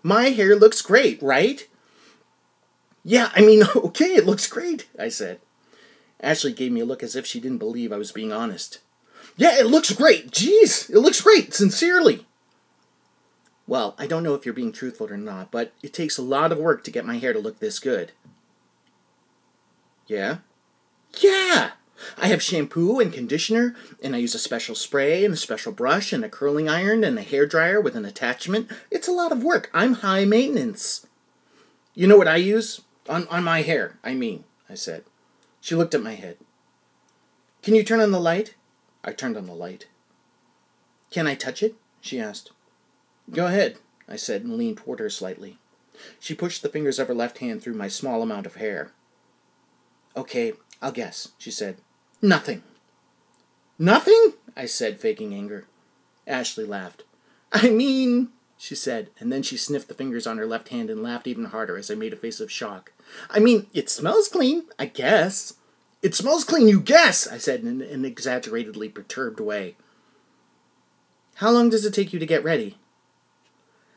My 0.03 0.31
hair 0.31 0.57
looks 0.57 0.83
great, 0.83 1.23
right? 1.23 1.67
Yeah, 3.05 3.31
I 3.35 3.43
mean, 3.43 3.65
okay, 3.77 4.15
it 4.15 4.27
looks 4.27 4.47
great, 4.47 4.89
I 4.99 5.09
said. 5.09 5.41
Ashley 6.21 6.53
gave 6.53 6.73
me 6.73 6.81
a 6.81 6.85
look 6.85 7.03
as 7.03 7.17
if 7.17 7.27
she 7.27 7.41
didn't 7.41 7.59
believe 7.59 7.93
I 7.93 7.99
was 7.99 8.13
being 8.13 8.33
honest. 8.33 8.79
Yeah, 9.37 9.59
it 9.59 9.67
looks 9.67 9.93
great. 9.93 10.31
Jeez, 10.31 10.89
it 10.89 10.99
looks 10.99 11.21
great, 11.21 11.53
sincerely. 11.53 12.27
Well, 13.66 13.95
I 13.99 14.07
don't 14.07 14.23
know 14.23 14.35
if 14.35 14.45
you're 14.45 14.54
being 14.54 14.73
truthful 14.73 15.09
or 15.11 15.16
not, 15.16 15.50
but 15.50 15.73
it 15.83 15.92
takes 15.92 16.19
a 16.19 16.23
lot 16.23 16.52
of 16.52 16.59
work 16.59 16.83
to 16.85 16.90
get 16.90 17.07
my 17.07 17.19
hair 17.19 17.33
to 17.33 17.38
look 17.38 17.61
this 17.61 17.78
good. 17.78 18.12
Yeah? 20.07 20.38
Yeah! 21.21 21.73
I 22.19 22.26
have 22.26 22.42
shampoo 22.42 22.99
and 22.99 23.12
conditioner, 23.12 23.76
and 24.02 24.14
I 24.14 24.19
use 24.19 24.35
a 24.35 24.38
special 24.38 24.75
spray 24.75 25.25
and 25.25 25.35
a 25.35 25.37
special 25.37 25.73
brush 25.73 26.12
and 26.12 26.25
a 26.25 26.28
curling 26.28 26.69
iron 26.69 27.04
and 27.04 27.19
a 27.19 27.23
hair 27.23 27.47
dryer 27.47 27.81
with 27.81 27.95
an 27.95 28.04
attachment. 28.04 28.71
It's 28.90 29.09
a 29.09 29.12
lot 29.12 29.31
of 29.33 29.45
work. 29.45 29.71
I'm 29.73 29.95
high 29.95 30.25
maintenance. 30.25 31.07
You 31.95 32.09
know 32.09 32.16
what 32.16 32.28
I 32.28 32.37
use? 32.37 32.81
On, 33.09 33.26
on 33.28 33.45
my 33.45 33.62
hair, 33.62 33.99
I 34.02 34.14
mean, 34.14 34.45
I 34.69 34.75
said. 34.75 35.04
She 35.61 35.75
looked 35.75 35.95
at 35.95 36.02
my 36.02 36.14
head. 36.14 36.38
Can 37.62 37.75
you 37.75 37.85
turn 37.85 38.00
on 38.00 38.11
the 38.11 38.21
light? 38.21 38.54
I 39.04 39.12
turned 39.12 39.37
on 39.37 39.47
the 39.47 39.54
light. 39.54 39.87
Can 41.11 41.26
I 41.26 41.35
touch 41.35 41.62
it? 41.62 41.76
she 42.00 42.19
asked. 42.19 42.50
Go 43.31 43.47
ahead, 43.47 43.79
I 44.09 44.17
said 44.17 44.43
and 44.43 44.57
leaned 44.57 44.79
toward 44.79 45.00
her 45.00 45.11
slightly. 45.11 45.59
She 46.19 46.35
pushed 46.35 46.62
the 46.62 46.69
fingers 46.69 46.99
of 46.99 47.09
her 47.09 47.14
left 47.14 47.38
hand 47.38 47.62
through 47.62 47.75
my 47.75 47.88
small 47.88 48.23
amount 48.23 48.47
of 48.47 48.57
hair. 48.57 48.93
Okay, 50.17 50.55
I'll 50.81 50.93
guess, 50.93 51.29
she 51.38 51.50
said. 51.50 51.76
Nothing. 52.21 52.62
Nothing? 53.79 54.35
I 54.57 54.67
said, 54.67 55.00
faking 55.00 55.35
anger. 55.35 55.67
Ashley 56.26 56.64
laughed. 56.64 57.05
I 57.52 57.71
mean, 57.71 58.29
she 58.59 58.75
said, 58.75 59.11
and 59.19 59.33
then 59.33 59.43
she 59.43 59.57
sniffed 59.57 59.88
the 59.88 59.95
fingers 59.95 60.26
on 60.26 60.38
her 60.38 60.47
left 60.47 60.69
hand 60.69 60.91
and 60.91 61.02
laughed 61.02 61.26
even 61.26 61.47
harder 61.47 61.76
as 61.76 61.91
I 61.91 61.95
made 61.95 62.12
a 62.12 62.17
face 62.17 62.41
of 62.41 62.50
shock. 62.50 62.93
I 63.31 63.38
mean, 63.38 63.67
it 63.75 63.91
smells 63.91 64.29
clean, 64.29 64.64
I 64.79 64.87
guess. 64.87 65.55
It 66.02 66.14
smells 66.14 66.45
clean, 66.45 66.69
you 66.69 66.81
guess, 66.81 67.26
I 67.26 67.38
said 67.38 67.61
in 67.61 67.81
an 67.81 68.05
exaggeratedly 68.05 68.88
perturbed 68.91 69.41
way. 69.41 69.76
How 71.37 71.50
long 71.50 71.71
does 71.71 71.85
it 71.85 71.95
take 71.95 72.12
you 72.12 72.19
to 72.19 72.26
get 72.26 72.45
ready? 72.45 72.76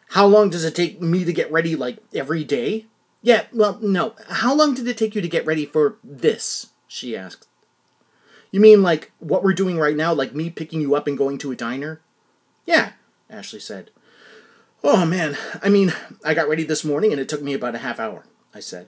How 0.10 0.26
long 0.26 0.50
does 0.50 0.64
it 0.64 0.76
take 0.76 1.02
me 1.02 1.26
to 1.26 1.34
get 1.34 1.52
ready, 1.52 1.76
like, 1.76 1.98
every 2.14 2.44
day? 2.44 2.86
Yeah, 3.22 3.46
well, 3.52 3.80
no. 3.82 4.16
How 4.30 4.54
long 4.54 4.74
did 4.74 4.88
it 4.88 4.98
take 4.98 5.16
you 5.16 5.22
to 5.22 5.28
get 5.28 5.46
ready 5.46 5.66
for 5.66 5.98
this? 6.04 6.68
She 6.88 7.18
asked. 7.18 7.48
You 8.52 8.60
mean, 8.60 8.84
like, 8.84 9.12
what 9.20 9.44
we're 9.44 9.54
doing 9.54 9.78
right 9.78 9.96
now, 9.96 10.14
like 10.14 10.36
me 10.36 10.50
picking 10.50 10.80
you 10.80 10.96
up 10.96 11.08
and 11.08 11.18
going 11.18 11.38
to 11.40 11.52
a 11.52 11.56
diner? 11.56 12.02
Yeah, 12.66 12.94
Ashley 13.30 13.60
said. 13.60 13.90
Oh, 14.84 15.06
man. 15.06 15.36
I 15.62 15.70
mean, 15.70 15.92
I 16.24 16.34
got 16.34 16.48
ready 16.48 16.64
this 16.64 16.86
morning 16.86 17.12
and 17.12 17.20
it 17.20 17.28
took 17.28 17.42
me 17.42 17.54
about 17.54 17.76
a 17.76 17.80
half 17.80 18.00
hour, 18.00 18.26
I 18.54 18.60
said. 18.60 18.88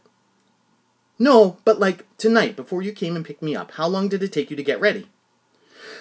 No, 1.20 1.58
but 1.66 1.80
like 1.80 2.06
tonight, 2.18 2.56
before 2.56 2.82
you 2.82 2.92
came 2.92 3.16
and 3.16 3.26
picked 3.26 3.42
me 3.42 3.56
up, 3.56 3.72
how 3.72 3.88
long 3.88 4.08
did 4.08 4.22
it 4.22 4.32
take 4.32 4.52
you 4.52 4.56
to 4.56 4.64
get 4.64 4.80
ready? 4.80 5.10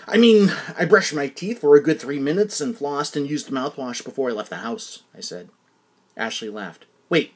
I 0.08 0.18
mean, 0.18 0.52
I 0.78 0.84
brushed 0.84 1.14
my 1.14 1.26
teeth 1.26 1.60
for 1.60 1.74
a 1.74 1.82
good 1.82 2.00
three 2.00 2.20
minutes 2.20 2.60
and 2.60 2.76
flossed 2.76 3.16
and 3.16 3.28
used 3.28 3.48
mouthwash 3.48 4.04
before 4.04 4.30
I 4.30 4.32
left 4.32 4.50
the 4.50 4.56
house, 4.56 5.02
I 5.16 5.20
said. 5.20 5.48
Ashley 6.16 6.48
laughed. 6.48 6.86
Wait, 7.08 7.34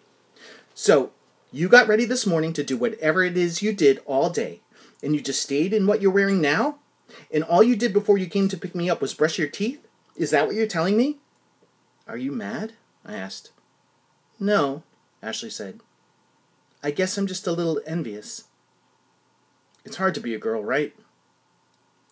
so 0.73 1.11
you 1.51 1.69
got 1.69 1.89
ready 1.89 2.05
this 2.05 2.27
morning 2.27 2.53
to 2.53 2.63
do 2.63 2.77
whatever 2.77 3.25
it 3.25 3.37
is 3.37 3.61
you 3.61 3.73
did 3.73 4.01
all 4.07 4.31
day, 4.31 4.61
and 5.03 5.15
you 5.15 5.21
just 5.21 5.43
stayed 5.43 5.73
in 5.73 5.87
what 5.87 6.01
you're 6.01 6.13
wearing 6.13 6.41
now? 6.41 6.79
And 7.33 7.43
all 7.43 7.63
you 7.63 7.75
did 7.75 7.93
before 7.93 8.19
you 8.19 8.27
came 8.27 8.47
to 8.49 8.57
pick 8.57 8.75
me 8.75 8.89
up 8.89 9.01
was 9.01 9.15
brush 9.15 9.37
your 9.37 9.49
teeth? 9.49 9.85
Is 10.15 10.31
that 10.31 10.47
what 10.47 10.55
you're 10.55 10.67
telling 10.67 10.97
me? 10.97 11.19
Are 12.07 12.17
you 12.17 12.31
mad? 12.31 12.75
I 13.05 13.17
asked. 13.17 13.51
No, 14.39 14.85
Ashley 15.23 15.51
said. 15.51 15.81
I 16.85 16.93
guess 16.93 17.19
I'm 17.19 17.27
just 17.27 17.49
a 17.49 17.53
little 17.53 17.81
envious. 17.85 18.45
It's 19.85 19.97
hard 19.97 20.15
to 20.15 20.21
be 20.21 20.35
a 20.35 20.39
girl, 20.39 20.63
right? 20.63 20.95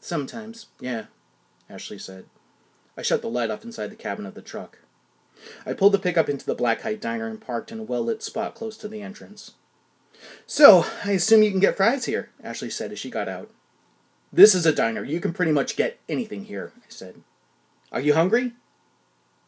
Sometimes, 0.00 0.66
yeah, 0.80 1.06
Ashley 1.68 1.98
said. 1.98 2.26
I 2.96 3.02
shut 3.02 3.22
the 3.22 3.28
light 3.28 3.50
off 3.50 3.64
inside 3.64 3.88
the 3.88 3.96
cabin 3.96 4.26
of 4.26 4.34
the 4.34 4.42
truck. 4.42 4.78
I 5.64 5.72
pulled 5.72 5.92
the 5.92 5.98
pickup 5.98 6.28
into 6.28 6.46
the 6.46 6.54
Black 6.54 6.80
Kite 6.80 7.00
Diner 7.00 7.28
and 7.28 7.40
parked 7.40 7.70
in 7.70 7.78
a 7.78 7.84
well 7.84 8.02
lit 8.02 8.22
spot 8.22 8.54
close 8.54 8.76
to 8.78 8.88
the 8.88 9.02
entrance. 9.02 9.52
So, 10.46 10.84
I 11.04 11.12
assume 11.12 11.42
you 11.42 11.50
can 11.50 11.60
get 11.60 11.76
fries 11.76 12.06
here, 12.06 12.30
Ashley 12.42 12.70
said 12.70 12.90
as 12.90 12.98
she 12.98 13.10
got 13.10 13.28
out. 13.28 13.50
This 14.32 14.54
is 14.54 14.66
a 14.66 14.74
diner. 14.74 15.04
You 15.04 15.20
can 15.20 15.32
pretty 15.32 15.52
much 15.52 15.76
get 15.76 16.00
anything 16.08 16.44
here, 16.44 16.72
I 16.76 16.86
said. 16.88 17.22
Are 17.92 18.00
you 18.00 18.14
hungry? 18.14 18.52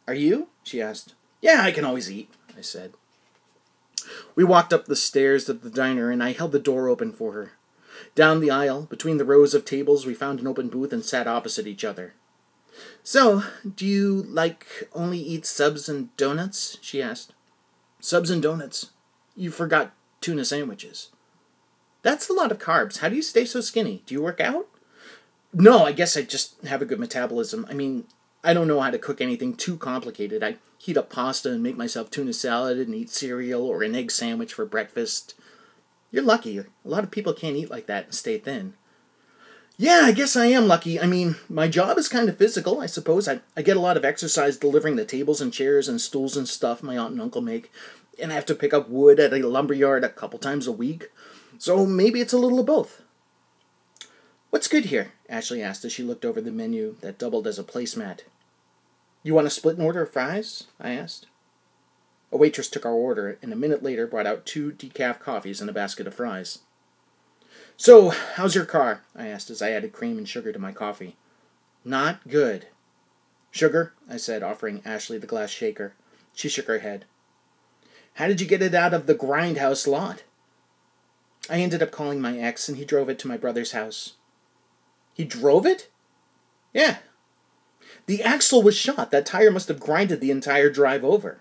Are 0.07 0.13
you? 0.13 0.47
she 0.63 0.81
asked. 0.81 1.13
Yeah, 1.41 1.61
I 1.61 1.71
can 1.71 1.85
always 1.85 2.09
eat, 2.09 2.29
I 2.57 2.61
said. 2.61 2.93
We 4.35 4.43
walked 4.43 4.73
up 4.73 4.85
the 4.85 4.95
stairs 4.95 5.49
of 5.49 5.61
the 5.61 5.69
diner, 5.69 6.09
and 6.09 6.23
I 6.23 6.31
held 6.31 6.51
the 6.51 6.59
door 6.59 6.87
open 6.87 7.11
for 7.11 7.33
her. 7.33 7.51
Down 8.15 8.39
the 8.39 8.51
aisle, 8.51 8.83
between 8.83 9.17
the 9.17 9.25
rows 9.25 9.53
of 9.53 9.65
tables, 9.65 10.05
we 10.05 10.13
found 10.13 10.39
an 10.39 10.47
open 10.47 10.67
booth 10.67 10.93
and 10.93 11.03
sat 11.03 11.27
opposite 11.27 11.67
each 11.67 11.85
other. 11.85 12.13
So, 13.03 13.43
do 13.75 13.85
you, 13.85 14.23
like, 14.23 14.89
only 14.93 15.19
eat 15.19 15.45
subs 15.45 15.89
and 15.89 16.15
donuts? 16.17 16.77
she 16.81 17.01
asked. 17.01 17.33
Subs 17.99 18.29
and 18.29 18.41
donuts. 18.41 18.91
You 19.35 19.51
forgot 19.51 19.93
tuna 20.21 20.45
sandwiches. 20.45 21.09
That's 22.01 22.29
a 22.29 22.33
lot 22.33 22.51
of 22.51 22.59
carbs. 22.59 22.99
How 22.99 23.09
do 23.09 23.15
you 23.15 23.21
stay 23.21 23.45
so 23.45 23.61
skinny? 23.61 24.03
Do 24.05 24.13
you 24.13 24.21
work 24.21 24.39
out? 24.39 24.67
No, 25.53 25.85
I 25.85 25.91
guess 25.91 26.15
I 26.15 26.21
just 26.21 26.61
have 26.65 26.81
a 26.81 26.85
good 26.85 26.99
metabolism. 26.99 27.65
I 27.69 27.73
mean, 27.73 28.05
I 28.43 28.53
don't 28.53 28.67
know 28.67 28.79
how 28.79 28.89
to 28.89 28.97
cook 28.97 29.21
anything 29.21 29.53
too 29.53 29.77
complicated. 29.77 30.43
I 30.43 30.57
heat 30.77 30.97
up 30.97 31.09
pasta 31.09 31.51
and 31.51 31.61
make 31.61 31.77
myself 31.77 32.09
tuna 32.09 32.33
salad 32.33 32.77
and 32.79 32.95
eat 32.95 33.09
cereal 33.09 33.63
or 33.63 33.83
an 33.83 33.95
egg 33.95 34.11
sandwich 34.11 34.53
for 34.53 34.65
breakfast. 34.65 35.35
You're 36.11 36.23
lucky. 36.23 36.59
A 36.59 36.65
lot 36.83 37.03
of 37.03 37.11
people 37.11 37.33
can't 37.33 37.55
eat 37.55 37.71
like 37.71 37.87
that 37.87 38.05
and 38.05 38.13
stay 38.13 38.37
thin. 38.37 38.73
Yeah, 39.77 40.01
I 40.03 40.11
guess 40.11 40.35
I 40.35 40.45
am 40.47 40.67
lucky. 40.67 40.99
I 40.99 41.07
mean, 41.07 41.37
my 41.49 41.67
job 41.67 41.97
is 41.97 42.07
kind 42.07 42.29
of 42.29 42.37
physical, 42.37 42.81
I 42.81 42.85
suppose. 42.85 43.27
I, 43.27 43.39
I 43.57 43.61
get 43.61 43.77
a 43.77 43.81
lot 43.81 43.97
of 43.97 44.05
exercise 44.05 44.57
delivering 44.57 44.95
the 44.95 45.05
tables 45.05 45.41
and 45.41 45.51
chairs 45.51 45.87
and 45.87 45.99
stools 45.99 46.37
and 46.37 46.47
stuff 46.47 46.83
my 46.83 46.97
aunt 46.97 47.13
and 47.13 47.21
uncle 47.21 47.41
make, 47.41 47.71
and 48.21 48.31
I 48.31 48.35
have 48.35 48.45
to 48.47 48.55
pick 48.55 48.73
up 48.73 48.89
wood 48.89 49.19
at 49.19 49.33
a 49.33 49.47
lumber 49.47 49.73
yard 49.73 50.03
a 50.03 50.09
couple 50.09 50.37
times 50.37 50.67
a 50.67 50.71
week. 50.71 51.09
So 51.57 51.85
maybe 51.85 52.21
it's 52.21 52.33
a 52.33 52.37
little 52.37 52.59
of 52.59 52.65
both. 52.65 53.01
What's 54.51 54.67
good 54.67 54.85
here? 54.85 55.13
Ashley 55.29 55.63
asked 55.63 55.85
as 55.85 55.93
she 55.93 56.03
looked 56.03 56.25
over 56.25 56.41
the 56.41 56.51
menu 56.51 56.97
that 57.01 57.17
doubled 57.17 57.47
as 57.47 57.57
a 57.57 57.63
placemat. 57.63 58.19
You 59.23 59.33
want 59.33 59.45
to 59.45 59.49
split 59.49 59.77
an 59.77 59.83
order 59.83 60.03
of 60.03 60.11
fries? 60.11 60.65
I 60.79 60.91
asked. 60.91 61.25
A 62.31 62.37
waitress 62.37 62.69
took 62.69 62.85
our 62.85 62.93
order 62.93 63.37
and 63.41 63.51
a 63.51 63.57
minute 63.57 63.83
later 63.83 64.07
brought 64.07 64.27
out 64.27 64.45
two 64.45 64.71
decaf 64.71 65.19
coffees 65.19 65.59
and 65.59 65.69
a 65.69 65.73
basket 65.73 66.07
of 66.07 66.13
fries. 66.13 66.59
So, 67.75 68.09
how's 68.09 68.55
your 68.55 68.65
car? 68.65 69.01
I 69.15 69.27
asked 69.27 69.49
as 69.49 69.61
I 69.61 69.71
added 69.71 69.91
cream 69.91 70.17
and 70.17 70.27
sugar 70.27 70.53
to 70.53 70.59
my 70.59 70.71
coffee. 70.71 71.17
Not 71.83 72.27
good. 72.27 72.67
Sugar? 73.49 73.93
I 74.09 74.17
said, 74.17 74.43
offering 74.43 74.81
Ashley 74.85 75.17
the 75.17 75.27
glass 75.27 75.49
shaker. 75.49 75.93
She 76.33 76.47
shook 76.47 76.67
her 76.67 76.79
head. 76.79 77.05
How 78.15 78.27
did 78.27 78.39
you 78.39 78.47
get 78.47 78.61
it 78.61 78.73
out 78.73 78.93
of 78.93 79.07
the 79.07 79.15
grindhouse 79.15 79.87
lot? 79.87 80.23
I 81.49 81.59
ended 81.59 81.81
up 81.81 81.91
calling 81.91 82.21
my 82.21 82.37
ex, 82.37 82.69
and 82.69 82.77
he 82.77 82.85
drove 82.85 83.09
it 83.09 83.19
to 83.19 83.27
my 83.27 83.35
brother's 83.35 83.71
house. 83.71 84.13
He 85.13 85.25
drove 85.25 85.65
it? 85.65 85.89
Yeah. 86.73 86.97
The 88.05 88.23
axle 88.23 88.61
was 88.61 88.77
shot. 88.77 89.11
That 89.11 89.25
tire 89.25 89.51
must 89.51 89.67
have 89.67 89.79
grinded 89.79 90.21
the 90.21 90.31
entire 90.31 90.69
drive 90.69 91.03
over. 91.03 91.40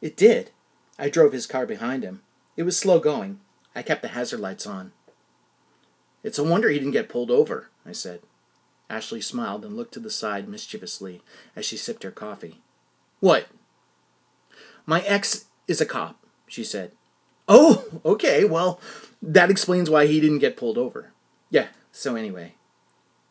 It 0.00 0.16
did. 0.16 0.50
I 0.98 1.08
drove 1.08 1.32
his 1.32 1.46
car 1.46 1.66
behind 1.66 2.02
him. 2.02 2.22
It 2.56 2.62
was 2.64 2.78
slow 2.78 3.00
going. 3.00 3.40
I 3.74 3.82
kept 3.82 4.02
the 4.02 4.08
hazard 4.08 4.40
lights 4.40 4.66
on. 4.66 4.92
It's 6.22 6.38
a 6.38 6.44
wonder 6.44 6.68
he 6.68 6.78
didn't 6.78 6.92
get 6.92 7.08
pulled 7.08 7.30
over, 7.30 7.68
I 7.86 7.92
said. 7.92 8.20
Ashley 8.88 9.20
smiled 9.20 9.64
and 9.64 9.76
looked 9.76 9.94
to 9.94 10.00
the 10.00 10.10
side 10.10 10.48
mischievously 10.48 11.22
as 11.54 11.64
she 11.64 11.76
sipped 11.76 12.02
her 12.02 12.10
coffee. 12.10 12.60
What? 13.20 13.46
My 14.84 15.00
ex 15.02 15.46
is 15.68 15.80
a 15.80 15.86
cop, 15.86 16.24
she 16.46 16.64
said. 16.64 16.92
Oh, 17.46 17.84
okay, 18.04 18.44
well, 18.44 18.80
that 19.22 19.50
explains 19.50 19.88
why 19.88 20.06
he 20.06 20.20
didn't 20.20 20.38
get 20.38 20.56
pulled 20.56 20.78
over. 20.78 21.12
Yeah, 21.50 21.68
so 21.92 22.16
anyway. 22.16 22.54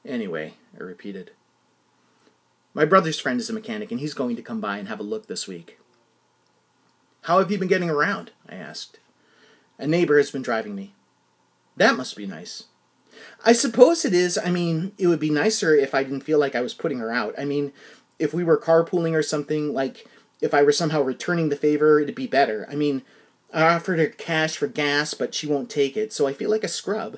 Anyway, 0.06 0.54
I 0.78 0.84
repeated. 0.84 1.32
My 2.74 2.86
brother's 2.86 3.20
friend 3.20 3.40
is 3.40 3.50
a 3.50 3.54
mechanic, 3.54 3.92
and 3.92 4.00
he's 4.00 4.14
going 4.14 4.36
to 4.36 4.42
come 4.42 4.62
by 4.62 4.78
and 4.78 4.88
have 4.88 5.00
a 5.00 5.04
look 5.04 5.28
this 5.28 5.48
week. 5.48 5.79
How 7.24 7.40
have 7.40 7.52
you 7.52 7.58
been 7.58 7.68
getting 7.68 7.90
around? 7.90 8.32
I 8.48 8.56
asked. 8.56 9.00
A 9.78 9.88
neighbor 9.88 10.18
has 10.18 10.32
been 10.32 10.42
driving 10.42 10.76
me. 10.76 10.94
That 11.78 11.96
must 11.96 12.16
be 12.16 12.28
nice. 12.28 12.66
I 13.46 13.54
suppose 13.54 14.06
it 14.06 14.14
is. 14.14 14.38
I 14.38 14.50
mean, 14.50 14.94
it 14.98 15.08
would 15.08 15.20
be 15.20 15.30
nicer 15.30 15.76
if 15.76 15.94
I 15.94 16.04
didn't 16.04 16.22
feel 16.22 16.40
like 16.40 16.56
I 16.56 16.62
was 16.62 16.74
putting 16.74 17.00
her 17.00 17.12
out. 17.12 17.36
I 17.38 17.46
mean, 17.46 17.74
if 18.18 18.34
we 18.34 18.44
were 18.44 18.58
carpooling 18.58 19.14
or 19.14 19.24
something, 19.24 19.74
like 19.74 20.08
if 20.42 20.54
I 20.54 20.64
were 20.64 20.72
somehow 20.72 21.02
returning 21.02 21.50
the 21.50 21.56
favor, 21.56 22.00
it'd 22.00 22.16
be 22.16 22.28
better. 22.28 22.68
I 22.70 22.76
mean, 22.76 23.04
I 23.54 23.64
offered 23.76 24.00
her 24.00 24.08
cash 24.08 24.58
for 24.58 24.68
gas, 24.68 25.14
but 25.14 25.34
she 25.34 25.48
won't 25.48 25.70
take 25.70 25.98
it, 25.98 26.14
so 26.14 26.28
I 26.28 26.34
feel 26.34 26.50
like 26.50 26.64
a 26.64 26.70
scrub. 26.70 27.18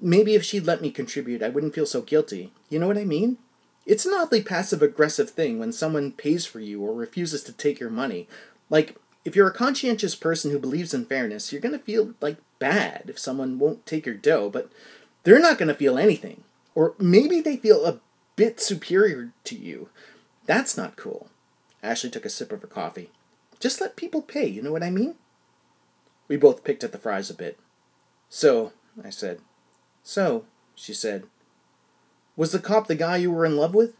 Maybe 0.00 0.34
if 0.34 0.44
she'd 0.44 0.66
let 0.66 0.80
me 0.80 0.90
contribute, 0.90 1.42
I 1.42 1.48
wouldn't 1.48 1.74
feel 1.74 1.86
so 1.86 2.00
guilty. 2.00 2.52
You 2.68 2.78
know 2.78 2.86
what 2.86 2.98
I 2.98 3.04
mean? 3.04 3.38
It's 3.86 4.06
an 4.06 4.14
oddly 4.14 4.42
passive 4.42 4.82
aggressive 4.82 5.30
thing 5.30 5.58
when 5.58 5.72
someone 5.72 6.12
pays 6.12 6.46
for 6.46 6.60
you 6.60 6.82
or 6.82 6.94
refuses 6.94 7.42
to 7.44 7.52
take 7.52 7.80
your 7.80 7.90
money. 7.90 8.28
Like, 8.68 8.96
if 9.24 9.36
you're 9.36 9.48
a 9.48 9.54
conscientious 9.54 10.14
person 10.14 10.50
who 10.50 10.58
believes 10.58 10.94
in 10.94 11.04
fairness, 11.04 11.52
you're 11.52 11.60
going 11.60 11.78
to 11.78 11.84
feel 11.84 12.14
like 12.20 12.38
bad 12.58 13.04
if 13.08 13.18
someone 13.18 13.58
won't 13.58 13.86
take 13.86 14.06
your 14.06 14.14
dough, 14.14 14.48
but 14.50 14.70
they're 15.24 15.38
not 15.38 15.58
going 15.58 15.68
to 15.68 15.74
feel 15.74 15.98
anything. 15.98 16.42
Or 16.74 16.94
maybe 16.98 17.40
they 17.40 17.56
feel 17.56 17.84
a 17.84 18.00
bit 18.36 18.60
superior 18.60 19.32
to 19.44 19.56
you. 19.56 19.88
That's 20.46 20.76
not 20.76 20.96
cool. 20.96 21.28
Ashley 21.82 22.10
took 22.10 22.24
a 22.24 22.30
sip 22.30 22.52
of 22.52 22.62
her 22.62 22.66
coffee. 22.66 23.10
Just 23.58 23.80
let 23.80 23.96
people 23.96 24.22
pay, 24.22 24.46
you 24.46 24.62
know 24.62 24.72
what 24.72 24.82
I 24.82 24.90
mean? 24.90 25.16
We 26.28 26.36
both 26.36 26.64
picked 26.64 26.84
at 26.84 26.92
the 26.92 26.98
fries 26.98 27.28
a 27.28 27.34
bit. 27.34 27.58
So, 28.28 28.72
I 29.04 29.10
said. 29.10 29.40
So, 30.02 30.44
she 30.74 30.94
said. 30.94 31.24
Was 32.36 32.52
the 32.52 32.58
cop 32.58 32.86
the 32.86 32.94
guy 32.94 33.16
you 33.16 33.30
were 33.30 33.44
in 33.44 33.56
love 33.56 33.74
with? 33.74 33.94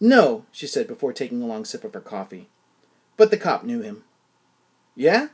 No, 0.00 0.44
she 0.52 0.66
said 0.66 0.86
before 0.86 1.12
taking 1.12 1.40
a 1.40 1.46
long 1.46 1.64
sip 1.64 1.84
of 1.84 1.94
her 1.94 2.00
coffee. 2.00 2.48
But 3.16 3.30
the 3.30 3.36
cop 3.36 3.64
knew 3.64 3.80
him. 3.80 4.04
Yeah? 4.96 5.28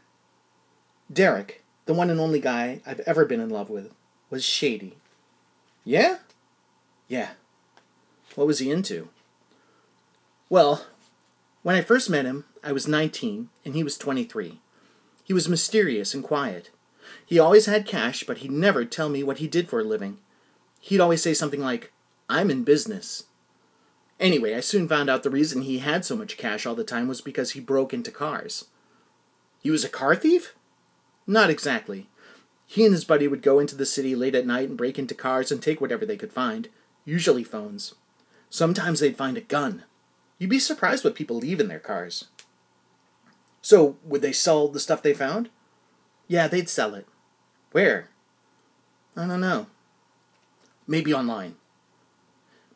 Derek, 1.12 1.62
the 1.86 1.94
one 1.94 2.10
and 2.10 2.20
only 2.20 2.40
guy 2.40 2.80
I've 2.86 3.00
ever 3.00 3.24
been 3.24 3.40
in 3.40 3.50
love 3.50 3.70
with, 3.70 3.92
was 4.28 4.44
shady. 4.44 4.96
Yeah? 5.84 6.18
Yeah. 7.08 7.30
What 8.34 8.46
was 8.46 8.58
he 8.58 8.70
into? 8.70 9.08
Well, 10.48 10.86
when 11.62 11.76
I 11.76 11.80
first 11.80 12.10
met 12.10 12.24
him, 12.24 12.44
I 12.62 12.72
was 12.72 12.86
19 12.86 13.48
and 13.64 13.74
he 13.74 13.82
was 13.82 13.98
23. 13.98 14.60
He 15.24 15.32
was 15.32 15.48
mysterious 15.48 16.14
and 16.14 16.24
quiet. 16.24 16.70
He 17.26 17.38
always 17.38 17.66
had 17.66 17.86
cash, 17.86 18.24
but 18.24 18.38
he'd 18.38 18.50
never 18.50 18.84
tell 18.84 19.08
me 19.08 19.22
what 19.22 19.38
he 19.38 19.48
did 19.48 19.68
for 19.68 19.80
a 19.80 19.84
living. 19.84 20.18
He'd 20.80 21.00
always 21.00 21.22
say 21.22 21.34
something 21.34 21.60
like, 21.60 21.92
I'm 22.28 22.50
in 22.50 22.64
business. 22.64 23.24
Anyway, 24.20 24.54
I 24.54 24.60
soon 24.60 24.86
found 24.86 25.08
out 25.08 25.22
the 25.22 25.30
reason 25.30 25.62
he 25.62 25.78
had 25.78 26.04
so 26.04 26.14
much 26.14 26.36
cash 26.36 26.66
all 26.66 26.74
the 26.74 26.84
time 26.84 27.08
was 27.08 27.22
because 27.22 27.52
he 27.52 27.60
broke 27.60 27.94
into 27.94 28.10
cars. 28.10 28.66
He 29.62 29.70
was 29.70 29.82
a 29.82 29.88
car 29.88 30.14
thief? 30.14 30.54
Not 31.26 31.48
exactly. 31.48 32.06
He 32.66 32.84
and 32.84 32.92
his 32.92 33.04
buddy 33.04 33.26
would 33.26 33.42
go 33.42 33.58
into 33.58 33.74
the 33.74 33.86
city 33.86 34.14
late 34.14 34.34
at 34.34 34.46
night 34.46 34.68
and 34.68 34.76
break 34.76 34.98
into 34.98 35.14
cars 35.14 35.50
and 35.50 35.62
take 35.62 35.80
whatever 35.80 36.04
they 36.04 36.18
could 36.18 36.32
find, 36.32 36.68
usually 37.06 37.42
phones. 37.42 37.94
Sometimes 38.50 39.00
they'd 39.00 39.16
find 39.16 39.38
a 39.38 39.42
gun. 39.42 39.84
You'd 40.38 40.50
be 40.50 40.58
surprised 40.58 41.02
what 41.02 41.14
people 41.14 41.36
leave 41.36 41.58
in 41.58 41.68
their 41.68 41.80
cars. 41.80 42.26
So, 43.62 43.96
would 44.04 44.22
they 44.22 44.32
sell 44.32 44.68
the 44.68 44.80
stuff 44.80 45.02
they 45.02 45.14
found? 45.14 45.48
Yeah, 46.28 46.46
they'd 46.46 46.68
sell 46.68 46.94
it. 46.94 47.06
Where? 47.72 48.08
I 49.16 49.26
don't 49.26 49.40
know. 49.40 49.66
Maybe 50.86 51.12
online. 51.12 51.56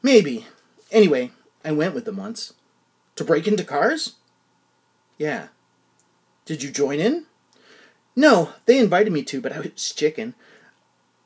Maybe. 0.03 0.47
Anyway, 0.95 1.33
I 1.65 1.73
went 1.73 1.93
with 1.93 2.05
them 2.05 2.19
once. 2.19 2.55
To 3.17 3.25
break 3.25 3.49
into 3.49 3.65
cars? 3.65 4.15
Yeah. 5.19 5.49
Did 6.45 6.63
you 6.63 6.71
join 6.71 7.01
in? 7.01 7.27
No, 8.15 8.51
they 8.67 8.79
invited 8.79 9.13
me 9.13 9.25
to, 9.25 9.41
but 9.41 9.53
I 9.53 9.59
was 9.59 9.93
chicken. 9.93 10.37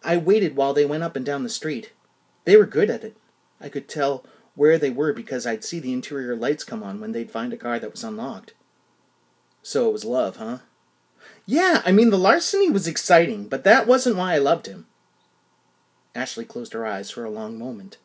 I 0.02 0.16
waited 0.16 0.56
while 0.56 0.72
they 0.72 0.86
went 0.86 1.02
up 1.02 1.16
and 1.16 1.26
down 1.26 1.42
the 1.42 1.50
street. 1.50 1.92
They 2.46 2.56
were 2.56 2.64
good 2.64 2.88
at 2.88 3.04
it. 3.04 3.18
I 3.60 3.68
could 3.68 3.88
tell 3.88 4.24
where 4.54 4.78
they 4.78 4.88
were 4.88 5.12
because 5.12 5.46
I'd 5.46 5.64
see 5.64 5.80
the 5.80 5.92
interior 5.92 6.34
lights 6.34 6.64
come 6.64 6.82
on 6.82 6.98
when 6.98 7.12
they'd 7.12 7.30
find 7.30 7.52
a 7.52 7.58
car 7.58 7.78
that 7.78 7.92
was 7.92 8.02
unlocked. 8.02 8.54
So 9.62 9.90
it 9.90 9.92
was 9.92 10.04
love, 10.06 10.36
huh? 10.36 10.58
Yeah, 11.44 11.82
I 11.84 11.92
mean, 11.92 12.08
the 12.08 12.16
larceny 12.16 12.70
was 12.70 12.88
exciting, 12.88 13.48
but 13.48 13.64
that 13.64 13.86
wasn't 13.86 14.16
why 14.16 14.32
I 14.32 14.38
loved 14.38 14.64
him. 14.64 14.86
Ashley 16.14 16.46
closed 16.46 16.72
her 16.72 16.86
eyes 16.86 17.10
for 17.10 17.24
a 17.26 17.30
long 17.30 17.58
moment. 17.58 17.98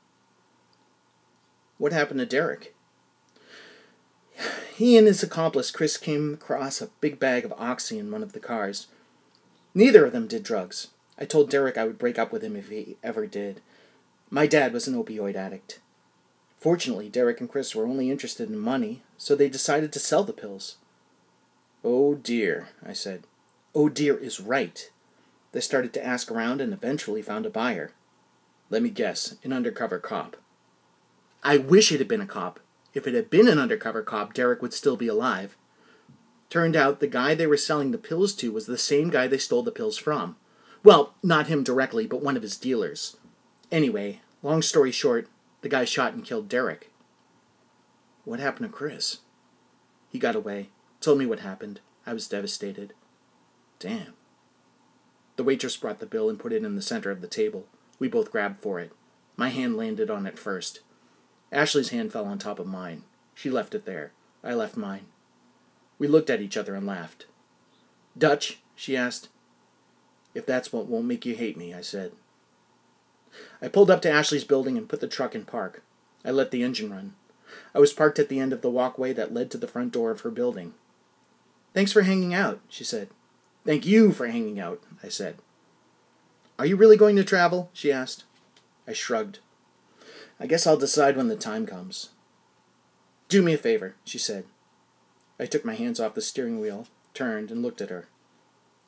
What 1.77 1.93
happened 1.93 2.19
to 2.19 2.25
Derek? 2.25 2.73
He 4.75 4.97
and 4.97 5.05
his 5.05 5.21
accomplice, 5.21 5.71
Chris, 5.71 5.97
came 5.97 6.33
across 6.33 6.81
a 6.81 6.89
big 6.99 7.19
bag 7.19 7.45
of 7.45 7.53
oxy 7.57 7.99
in 7.99 8.11
one 8.11 8.23
of 8.23 8.33
the 8.33 8.39
cars. 8.39 8.87
Neither 9.75 10.05
of 10.05 10.11
them 10.11 10.27
did 10.27 10.43
drugs. 10.43 10.87
I 11.17 11.25
told 11.25 11.49
Derek 11.49 11.77
I 11.77 11.85
would 11.85 11.99
break 11.99 12.17
up 12.17 12.31
with 12.31 12.43
him 12.43 12.55
if 12.55 12.69
he 12.69 12.97
ever 13.03 13.27
did. 13.27 13.61
My 14.29 14.47
dad 14.47 14.73
was 14.73 14.87
an 14.87 14.95
opioid 14.95 15.35
addict. 15.35 15.79
Fortunately, 16.59 17.09
Derek 17.09 17.39
and 17.39 17.49
Chris 17.49 17.75
were 17.75 17.85
only 17.85 18.09
interested 18.09 18.49
in 18.49 18.57
money, 18.57 19.03
so 19.17 19.35
they 19.35 19.49
decided 19.49 19.91
to 19.93 19.99
sell 19.99 20.23
the 20.23 20.33
pills. 20.33 20.77
Oh 21.83 22.15
dear, 22.15 22.69
I 22.83 22.93
said. 22.93 23.23
Oh 23.75 23.89
dear 23.89 24.15
is 24.17 24.39
right. 24.39 24.89
They 25.51 25.59
started 25.59 25.93
to 25.93 26.05
ask 26.05 26.31
around 26.31 26.61
and 26.61 26.73
eventually 26.73 27.21
found 27.21 27.45
a 27.45 27.49
buyer. 27.49 27.91
Let 28.69 28.81
me 28.81 28.89
guess, 28.89 29.35
an 29.43 29.53
undercover 29.53 29.99
cop. 29.99 30.37
I 31.43 31.57
wish 31.57 31.91
it 31.91 31.99
had 31.99 32.07
been 32.07 32.21
a 32.21 32.25
cop. 32.25 32.59
If 32.93 33.05
it 33.05 33.13
had 33.13 33.29
been 33.29 33.47
an 33.47 33.59
undercover 33.59 34.01
cop, 34.01 34.33
Derek 34.33 34.61
would 34.61 34.73
still 34.73 34.95
be 34.95 35.07
alive. 35.07 35.57
Turned 36.49 36.75
out 36.75 36.99
the 36.99 37.07
guy 37.07 37.35
they 37.35 37.47
were 37.47 37.57
selling 37.57 37.91
the 37.91 37.97
pills 37.97 38.33
to 38.35 38.51
was 38.51 38.65
the 38.65 38.77
same 38.77 39.09
guy 39.09 39.27
they 39.27 39.37
stole 39.37 39.63
the 39.63 39.71
pills 39.71 39.97
from. 39.97 40.37
Well, 40.83 41.15
not 41.23 41.47
him 41.47 41.63
directly, 41.63 42.05
but 42.07 42.21
one 42.21 42.37
of 42.37 42.43
his 42.43 42.57
dealers. 42.57 43.17
Anyway, 43.71 44.21
long 44.41 44.61
story 44.61 44.91
short, 44.91 45.27
the 45.61 45.69
guy 45.69 45.85
shot 45.85 46.13
and 46.13 46.23
killed 46.23 46.47
Derek. 46.47 46.91
What 48.23 48.39
happened 48.39 48.69
to 48.69 48.73
Chris? 48.73 49.19
He 50.09 50.19
got 50.19 50.35
away, 50.35 50.69
told 51.01 51.17
me 51.17 51.25
what 51.25 51.39
happened. 51.39 51.81
I 52.05 52.13
was 52.13 52.27
devastated. 52.27 52.93
Damn. 53.79 54.13
The 55.35 55.43
waitress 55.43 55.75
brought 55.75 55.99
the 55.99 56.05
bill 56.05 56.29
and 56.29 56.39
put 56.39 56.53
it 56.53 56.63
in 56.63 56.75
the 56.75 56.81
center 56.81 57.11
of 57.11 57.21
the 57.21 57.27
table. 57.27 57.65
We 57.97 58.07
both 58.07 58.31
grabbed 58.31 58.59
for 58.59 58.79
it. 58.79 58.91
My 59.35 59.49
hand 59.49 59.75
landed 59.75 60.09
on 60.11 60.27
it 60.27 60.37
first. 60.37 60.81
Ashley's 61.53 61.89
hand 61.89 62.11
fell 62.11 62.25
on 62.25 62.39
top 62.39 62.59
of 62.59 62.67
mine. 62.67 63.03
She 63.35 63.49
left 63.49 63.75
it 63.75 63.85
there. 63.85 64.11
I 64.43 64.53
left 64.53 64.75
mine. 64.75 65.05
We 65.99 66.07
looked 66.07 66.29
at 66.29 66.41
each 66.41 66.57
other 66.57 66.75
and 66.75 66.85
laughed. 66.85 67.27
Dutch? 68.17 68.59
she 68.75 68.97
asked. 68.97 69.29
If 70.33 70.45
that's 70.45 70.73
what 70.73 70.87
won't 70.87 71.05
make 71.05 71.25
you 71.25 71.35
hate 71.35 71.55
me, 71.55 71.73
I 71.73 71.81
said. 71.81 72.11
I 73.61 73.67
pulled 73.67 73.91
up 73.91 74.01
to 74.01 74.11
Ashley's 74.11 74.43
building 74.43 74.77
and 74.77 74.89
put 74.89 74.99
the 74.99 75.07
truck 75.07 75.35
in 75.35 75.45
park. 75.45 75.83
I 76.25 76.31
let 76.31 76.51
the 76.51 76.63
engine 76.63 76.91
run. 76.91 77.13
I 77.73 77.79
was 77.79 77.93
parked 77.93 78.17
at 78.17 78.29
the 78.29 78.39
end 78.39 78.51
of 78.51 78.61
the 78.61 78.69
walkway 78.69 79.13
that 79.13 79.33
led 79.33 79.51
to 79.51 79.57
the 79.57 79.67
front 79.67 79.93
door 79.93 80.09
of 80.09 80.21
her 80.21 80.31
building. 80.31 80.73
Thanks 81.73 81.91
for 81.91 82.01
hanging 82.01 82.33
out, 82.33 82.61
she 82.67 82.83
said. 82.83 83.09
Thank 83.63 83.85
you 83.85 84.11
for 84.11 84.27
hanging 84.27 84.59
out, 84.59 84.81
I 85.03 85.09
said. 85.09 85.37
Are 86.57 86.65
you 86.65 86.75
really 86.75 86.97
going 86.97 87.15
to 87.15 87.23
travel? 87.23 87.69
she 87.73 87.91
asked. 87.91 88.23
I 88.87 88.93
shrugged. 88.93 89.39
I 90.43 90.45
guess 90.45 90.67
I'll 90.67 90.75
decide 90.75 91.15
when 91.15 91.29
the 91.29 91.37
time 91.37 91.65
comes. 91.65 92.09
Do 93.29 93.41
me 93.41 93.53
a 93.53 93.57
favor, 93.57 93.95
she 94.03 94.17
said. 94.17 94.43
I 95.39 95.45
took 95.45 95.63
my 95.63 95.73
hands 95.73 96.01
off 96.01 96.15
the 96.15 96.21
steering 96.21 96.59
wheel, 96.59 96.85
turned, 97.13 97.49
and 97.49 97.61
looked 97.61 97.79
at 97.79 97.89
her. 97.89 98.09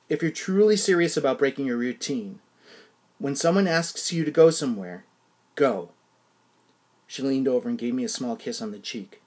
If 0.09 0.21
you're 0.21 0.31
truly 0.31 0.75
serious 0.75 1.15
about 1.15 1.39
breaking 1.39 1.65
your 1.65 1.77
routine, 1.77 2.41
when 3.19 3.37
someone 3.37 3.69
asks 3.69 4.11
you 4.11 4.25
to 4.25 4.31
go 4.31 4.49
somewhere, 4.49 5.05
go. 5.55 5.91
She 7.07 7.23
leaned 7.23 7.47
over 7.47 7.69
and 7.69 7.77
gave 7.77 7.93
me 7.93 8.03
a 8.03 8.09
small 8.09 8.35
kiss 8.35 8.61
on 8.61 8.71
the 8.71 8.77
cheek. 8.77 9.21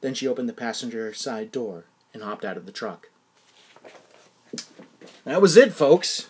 Then 0.00 0.14
she 0.14 0.28
opened 0.28 0.48
the 0.48 0.52
passenger 0.52 1.12
side 1.12 1.50
door 1.50 1.86
and 2.12 2.22
hopped 2.22 2.44
out 2.44 2.56
of 2.56 2.66
the 2.66 2.72
truck. 2.72 3.08
That 5.24 5.42
was 5.42 5.56
it, 5.56 5.72
folks. 5.72 6.28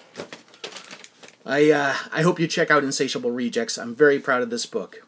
I 1.44 1.70
uh, 1.70 1.94
I 2.11 2.22
hope 2.22 2.40
you 2.40 2.46
check 2.46 2.70
out 2.70 2.83
Insatiable 2.83 3.30
Rejects. 3.30 3.76
I'm 3.76 3.94
very 3.94 4.18
proud 4.18 4.40
of 4.40 4.48
this 4.48 4.64
book. 4.64 5.03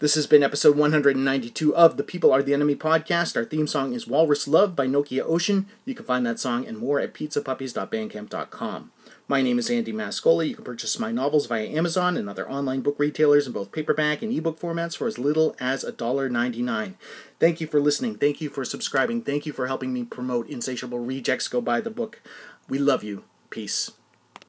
This 0.00 0.14
has 0.14 0.28
been 0.28 0.44
episode 0.44 0.76
192 0.76 1.74
of 1.74 1.96
the 1.96 2.04
People 2.04 2.30
Are 2.32 2.40
the 2.40 2.54
Enemy 2.54 2.76
podcast. 2.76 3.36
Our 3.36 3.44
theme 3.44 3.66
song 3.66 3.94
is 3.94 4.06
Walrus 4.06 4.46
Love 4.46 4.76
by 4.76 4.86
Nokia 4.86 5.24
Ocean. 5.26 5.66
You 5.84 5.96
can 5.96 6.04
find 6.04 6.24
that 6.24 6.38
song 6.38 6.64
and 6.64 6.78
more 6.78 7.00
at 7.00 7.12
pizzapuppies.bandcamp.com. 7.14 8.92
My 9.26 9.42
name 9.42 9.58
is 9.58 9.68
Andy 9.68 9.92
Mascola. 9.92 10.46
You 10.46 10.54
can 10.54 10.62
purchase 10.62 11.00
my 11.00 11.10
novels 11.10 11.46
via 11.46 11.66
Amazon 11.66 12.16
and 12.16 12.30
other 12.30 12.48
online 12.48 12.80
book 12.80 12.94
retailers 13.00 13.48
in 13.48 13.52
both 13.52 13.72
paperback 13.72 14.22
and 14.22 14.32
ebook 14.32 14.60
formats 14.60 14.96
for 14.96 15.08
as 15.08 15.18
little 15.18 15.56
as 15.58 15.82
$1.99. 15.82 16.94
Thank 17.40 17.60
you 17.60 17.66
for 17.66 17.80
listening. 17.80 18.14
Thank 18.14 18.40
you 18.40 18.50
for 18.50 18.64
subscribing. 18.64 19.22
Thank 19.22 19.46
you 19.46 19.52
for 19.52 19.66
helping 19.66 19.92
me 19.92 20.04
promote 20.04 20.48
Insatiable 20.48 21.00
Rejects 21.00 21.48
Go 21.48 21.60
Buy 21.60 21.80
the 21.80 21.90
Book. 21.90 22.22
We 22.68 22.78
love 22.78 23.02
you. 23.02 23.24
Peace. 23.50 23.90